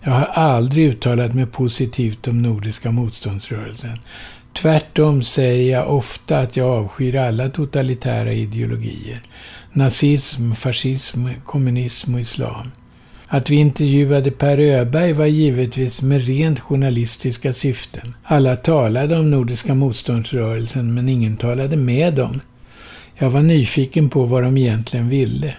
Jag 0.01 0.11
har 0.11 0.25
aldrig 0.25 0.89
uttalat 0.89 1.33
mig 1.33 1.45
positivt 1.45 2.27
om 2.27 2.41
Nordiska 2.41 2.91
motståndsrörelsen. 2.91 3.99
Tvärtom 4.53 5.23
säger 5.23 5.71
jag 5.71 5.93
ofta 5.95 6.39
att 6.39 6.57
jag 6.57 6.67
avskyr 6.67 7.15
alla 7.15 7.49
totalitära 7.49 8.33
ideologier. 8.33 9.21
Nazism, 9.73 10.53
fascism, 10.53 11.27
kommunism 11.45 12.13
och 12.13 12.19
islam. 12.19 12.71
Att 13.27 13.49
vi 13.49 13.55
intervjuade 13.55 14.31
Per 14.31 14.59
Öberg 14.59 15.13
var 15.13 15.25
givetvis 15.25 16.01
med 16.01 16.25
rent 16.25 16.59
journalistiska 16.59 17.53
syften. 17.53 18.15
Alla 18.23 18.55
talade 18.55 19.17
om 19.17 19.31
Nordiska 19.31 19.75
motståndsrörelsen 19.75 20.93
men 20.93 21.09
ingen 21.09 21.37
talade 21.37 21.75
med 21.75 22.13
dem. 22.13 22.41
Jag 23.15 23.29
var 23.29 23.41
nyfiken 23.41 24.09
på 24.09 24.25
vad 24.25 24.43
de 24.43 24.57
egentligen 24.57 25.09
ville. 25.09 25.53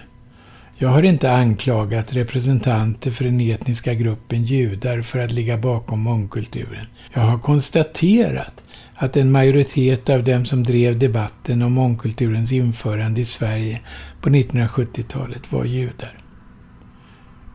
Jag 0.77 0.89
har 0.89 1.03
inte 1.03 1.31
anklagat 1.31 2.13
representanter 2.13 3.11
för 3.11 3.25
den 3.25 3.41
etniska 3.41 3.93
gruppen 3.93 4.43
judar 4.43 5.01
för 5.01 5.19
att 5.19 5.31
ligga 5.31 5.57
bakom 5.57 5.99
mångkulturen. 5.99 6.85
Jag 7.13 7.21
har 7.21 7.39
konstaterat 7.39 8.63
att 9.01 9.17
en 9.17 9.31
majoritet 9.31 10.09
av 10.09 10.23
dem 10.23 10.45
som 10.45 10.63
drev 10.63 10.99
debatten 10.99 11.61
om 11.61 11.71
mångkulturens 11.71 12.51
införande 12.51 13.21
i 13.21 13.25
Sverige 13.25 13.79
på 14.21 14.29
1970-talet 14.29 15.51
var 15.51 15.65
judar. 15.65 16.17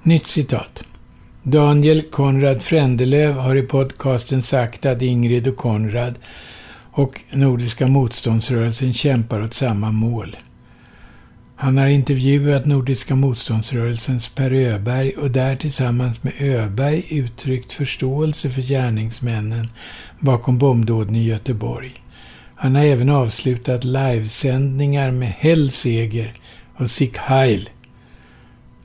Nytt 0.03 0.27
citat. 0.27 0.83
Daniel 1.43 2.03
Konrad 2.03 2.63
Frändelöv 2.63 3.35
har 3.35 3.57
i 3.57 3.63
podcasten 3.63 4.43
sagt 4.43 4.87
att 4.87 5.03
Ingrid 5.03 5.49
och 5.49 5.57
Konrad 5.57 6.15
och 6.93 7.21
Nordiska 7.33 7.87
motståndsrörelsen 7.87 8.93
kämpar 8.93 9.43
åt 9.43 9.55
samma 9.55 9.91
mål. 9.91 10.37
Han 11.59 11.79
har 11.79 11.87
intervjuat 11.87 12.67
Nordiska 12.67 13.15
motståndsrörelsens 13.15 14.29
Per 14.29 14.53
Öberg 14.53 15.11
och 15.11 15.31
där 15.31 15.57
tillsammans 15.57 16.23
med 16.23 16.33
Öberg 16.39 17.05
uttryckt 17.11 17.73
förståelse 17.73 18.51
för 18.51 18.63
gärningsmännen 18.63 19.69
bakom 20.21 20.59
bombdåden 20.59 21.17
i 21.17 21.25
Göteborg. 21.25 21.95
Han 22.55 22.75
har 22.75 22.83
även 22.83 23.11
avslutat 23.11 23.85
livesändningar 23.85 25.11
med 25.11 25.29
Hellseger 25.29 26.35
och 26.77 26.91
Sieg 26.91 27.17
Heil 27.17 27.71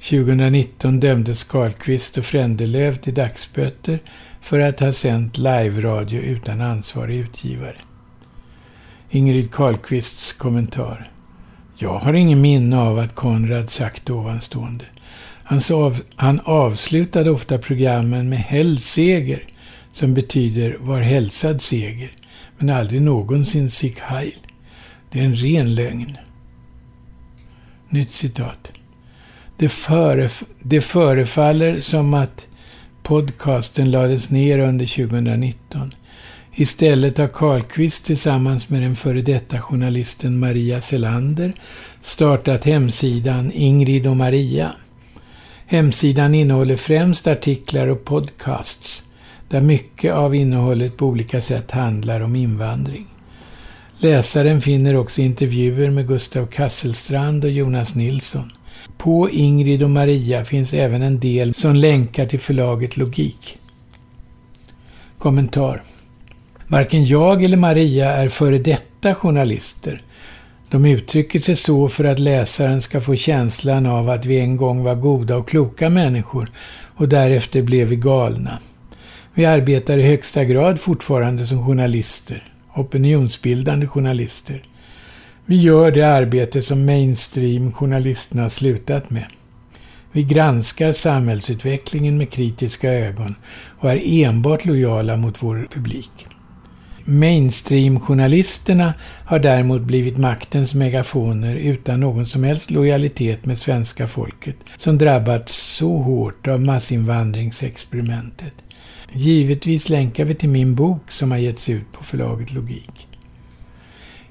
2019 0.09 0.99
dömdes 0.99 1.43
Karlqvist 1.43 2.17
och 2.17 2.25
Frändelöv 2.25 2.95
till 2.95 3.13
dagsböter 3.13 3.99
för 4.41 4.59
att 4.59 4.79
ha 4.79 4.93
sänt 4.93 5.37
live-radio 5.37 6.21
utan 6.21 6.61
ansvarig 6.61 7.19
utgivare. 7.19 7.77
Ingrid 9.09 9.51
Karlqvists 9.51 10.33
kommentar. 10.33 11.10
Jag 11.81 11.99
har 11.99 12.13
ingen 12.13 12.41
minne 12.41 12.77
av 12.77 12.99
att 12.99 13.15
Konrad 13.15 13.69
sagt 13.69 14.09
ovanstående. 14.09 14.85
Han, 15.43 15.59
av, 15.73 16.01
han 16.15 16.39
avslutade 16.39 17.31
ofta 17.31 17.57
programmen 17.57 18.29
med 18.29 18.39
hälseger, 18.39 19.43
som 19.93 20.13
betyder 20.13 20.77
var 20.79 21.01
hälsad 21.01 21.61
seger, 21.61 22.11
men 22.57 22.69
aldrig 22.69 23.01
någonsin 23.01 23.69
Sieg 23.69 23.99
Heil. 23.99 24.37
Det 25.11 25.19
är 25.19 25.23
en 25.23 25.35
ren 25.35 25.75
lögn. 25.75 26.17
Nytt 27.89 28.11
citat. 28.11 28.71
Det, 29.57 29.69
föref 29.69 30.43
det 30.63 30.81
förefaller 30.81 31.79
som 31.79 32.13
att 32.13 32.47
podcasten 33.03 33.91
lades 33.91 34.29
ner 34.29 34.59
under 34.59 34.85
2019. 34.85 35.93
Istället 36.55 37.17
har 37.17 37.27
Karlqvist 37.27 38.05
tillsammans 38.05 38.69
med 38.69 38.81
den 38.81 38.95
före 38.95 39.21
detta 39.21 39.61
journalisten 39.61 40.39
Maria 40.39 40.81
Selander 40.81 41.53
startat 42.01 42.65
hemsidan 42.65 43.51
Ingrid 43.51 44.07
och 44.07 44.17
Maria. 44.17 44.71
Hemsidan 45.65 46.35
innehåller 46.35 46.75
främst 46.75 47.27
artiklar 47.27 47.87
och 47.87 48.05
podcasts 48.05 49.03
där 49.49 49.61
mycket 49.61 50.13
av 50.13 50.35
innehållet 50.35 50.97
på 50.97 51.05
olika 51.05 51.41
sätt 51.41 51.71
handlar 51.71 52.21
om 52.21 52.35
invandring. 52.35 53.07
Läsaren 53.97 54.61
finner 54.61 54.95
också 54.95 55.21
intervjuer 55.21 55.89
med 55.89 56.07
Gustav 56.07 56.45
Kasselstrand 56.45 57.43
och 57.43 57.51
Jonas 57.51 57.95
Nilsson. 57.95 58.51
På 58.97 59.29
Ingrid 59.29 59.83
och 59.83 59.89
Maria 59.89 60.45
finns 60.45 60.73
även 60.73 61.01
en 61.01 61.19
del 61.19 61.53
som 61.53 61.75
länkar 61.75 62.25
till 62.25 62.39
förlaget 62.39 62.97
Logik. 62.97 63.57
Kommentar. 65.17 65.83
Varken 66.71 67.05
jag 67.05 67.43
eller 67.43 67.57
Maria 67.57 68.13
är 68.13 68.29
före 68.29 68.57
detta 68.57 69.15
journalister. 69.15 70.01
De 70.69 70.85
uttrycker 70.85 71.39
sig 71.39 71.55
så 71.55 71.89
för 71.89 72.03
att 72.03 72.19
läsaren 72.19 72.81
ska 72.81 73.01
få 73.01 73.15
känslan 73.15 73.85
av 73.85 74.09
att 74.09 74.25
vi 74.25 74.39
en 74.39 74.57
gång 74.57 74.83
var 74.83 74.95
goda 74.95 75.37
och 75.37 75.49
kloka 75.49 75.89
människor 75.89 76.51
och 76.95 77.09
därefter 77.09 77.61
blev 77.61 77.87
vi 77.87 77.95
galna. 77.95 78.59
Vi 79.33 79.45
arbetar 79.45 79.97
i 79.97 80.01
högsta 80.01 80.43
grad 80.43 80.79
fortfarande 80.79 81.45
som 81.47 81.65
journalister, 81.65 82.43
opinionsbildande 82.75 83.87
journalister. 83.87 84.63
Vi 85.45 85.61
gör 85.61 85.91
det 85.91 86.03
arbete 86.03 86.61
som 86.61 86.85
mainstream-journalisterna 86.85 88.49
slutat 88.49 89.09
med. 89.09 89.25
Vi 90.11 90.23
granskar 90.23 90.91
samhällsutvecklingen 90.91 92.17
med 92.17 92.29
kritiska 92.29 92.93
ögon 92.93 93.35
och 93.79 93.91
är 93.91 94.23
enbart 94.25 94.65
lojala 94.65 95.17
mot 95.17 95.43
vår 95.43 95.67
publik. 95.73 96.27
Mainstream-journalisterna 97.05 98.93
har 99.25 99.39
däremot 99.39 99.81
blivit 99.81 100.17
maktens 100.17 100.73
megafoner 100.73 101.55
utan 101.55 101.99
någon 101.99 102.25
som 102.25 102.43
helst 102.43 102.71
lojalitet 102.71 103.45
med 103.45 103.59
svenska 103.59 104.07
folket 104.07 104.55
som 104.77 104.97
drabbats 104.97 105.55
så 105.55 105.97
hårt 105.97 106.47
av 106.47 106.61
massinvandringsexperimentet. 106.61 108.53
Givetvis 109.11 109.89
länkar 109.89 110.25
vi 110.25 110.35
till 110.35 110.49
min 110.49 110.75
bok 110.75 111.11
som 111.11 111.31
har 111.31 111.37
getts 111.37 111.69
ut 111.69 111.91
på 111.91 112.03
förlaget 112.03 112.53
Logik. 112.53 113.07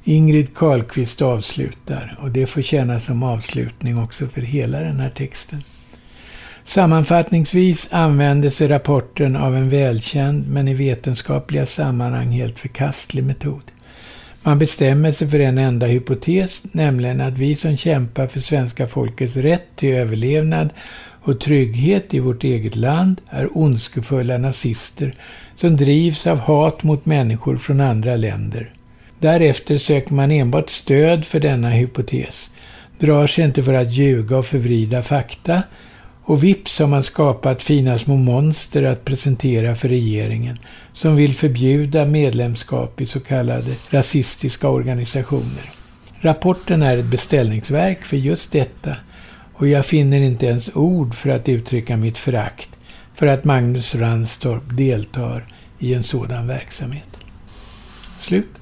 Ingrid 0.05 0.55
Karlqvist 0.55 1.23
avslutar 1.23 2.19
och 2.23 2.31
det 2.31 2.47
får 2.47 2.63
tjäna 2.63 3.01
som 3.01 3.23
avslutning 3.23 3.99
också 3.99 4.27
för 4.27 4.41
hela 4.41 4.81
den 4.81 5.01
här 5.01 5.11
texten. 5.11 5.63
Sammanfattningsvis 6.65 7.89
använder 7.93 8.51
sig 8.51 8.69
rapporten 8.69 9.37
av 9.37 9.57
en 9.57 9.71
välkänd 9.71 10.49
men 10.49 10.69
i 10.69 10.75
vetenskapliga 10.75 11.67
sammanhang 11.67 12.31
helt 12.31 12.59
förkastlig 12.59 13.25
metod. 13.25 13.63
Man 14.43 14.59
bestämmer 14.59 15.13
sig 15.13 15.29
för 15.31 15.41
en 15.41 15.59
enda 15.59 15.87
hypotes, 15.87 16.63
nämligen 16.73 17.21
att 17.21 17.39
vi 17.39 17.57
som 17.57 17.77
kämpar 17.77 18.27
för 18.27 18.41
svenska 18.41 18.87
folkets 18.87 19.37
rätt 19.37 19.77
till 19.77 19.95
överlevnad 19.95 20.69
och 21.23 21.41
trygghet 21.41 22.15
i 22.15 22.19
vårt 22.19 22.45
eget 22.45 22.77
land 22.77 23.21
är 23.29 23.59
ondskefulla 23.59 24.39
nazister 24.39 25.15
som 25.55 25.77
drivs 25.77 26.27
av 26.27 26.39
hat 26.39 26.83
mot 26.83 27.07
människor 27.07 27.57
från 27.57 27.81
andra 27.81 28.17
länder. 28.17 28.73
Därefter 29.19 29.79
söker 29.79 30.15
man 30.15 30.31
enbart 30.31 30.71
stöd 30.71 31.25
för 31.25 31.41
denna 31.41 31.71
hypotes, 31.71 32.51
drar 32.99 33.27
sig 33.27 33.45
inte 33.45 33.63
för 33.63 33.75
att 33.75 33.93
ljuga 33.93 34.37
och 34.37 34.47
förvrida 34.47 35.03
fakta 35.03 35.63
och 36.31 36.45
vips 36.45 36.79
har 36.79 36.87
man 36.87 37.03
skapat 37.03 37.63
fina 37.63 37.99
små 37.99 38.17
monster 38.17 38.83
att 38.83 39.05
presentera 39.05 39.77
för 39.77 39.89
regeringen 39.89 40.59
som 40.93 41.17
vill 41.17 41.35
förbjuda 41.35 42.05
medlemskap 42.05 43.01
i 43.01 43.07
så 43.07 43.21
kallade 43.21 43.75
rasistiska 43.89 44.69
organisationer. 44.69 45.73
Rapporten 46.21 46.83
är 46.83 46.99
ett 46.99 47.05
beställningsverk 47.05 48.05
för 48.05 48.17
just 48.17 48.53
detta 48.53 48.97
och 49.55 49.69
jag 49.69 49.87
finner 49.87 50.21
inte 50.21 50.47
ens 50.47 50.77
ord 50.77 51.15
för 51.15 51.31
att 51.31 51.49
uttrycka 51.49 51.97
mitt 51.97 52.19
förakt 52.19 52.69
för 53.15 53.27
att 53.27 53.45
Magnus 53.45 53.95
Ranstorp 53.95 54.77
deltar 54.77 55.47
i 55.79 55.95
en 55.95 56.03
sådan 56.03 56.47
verksamhet. 56.47 57.21
Slut. 58.17 58.61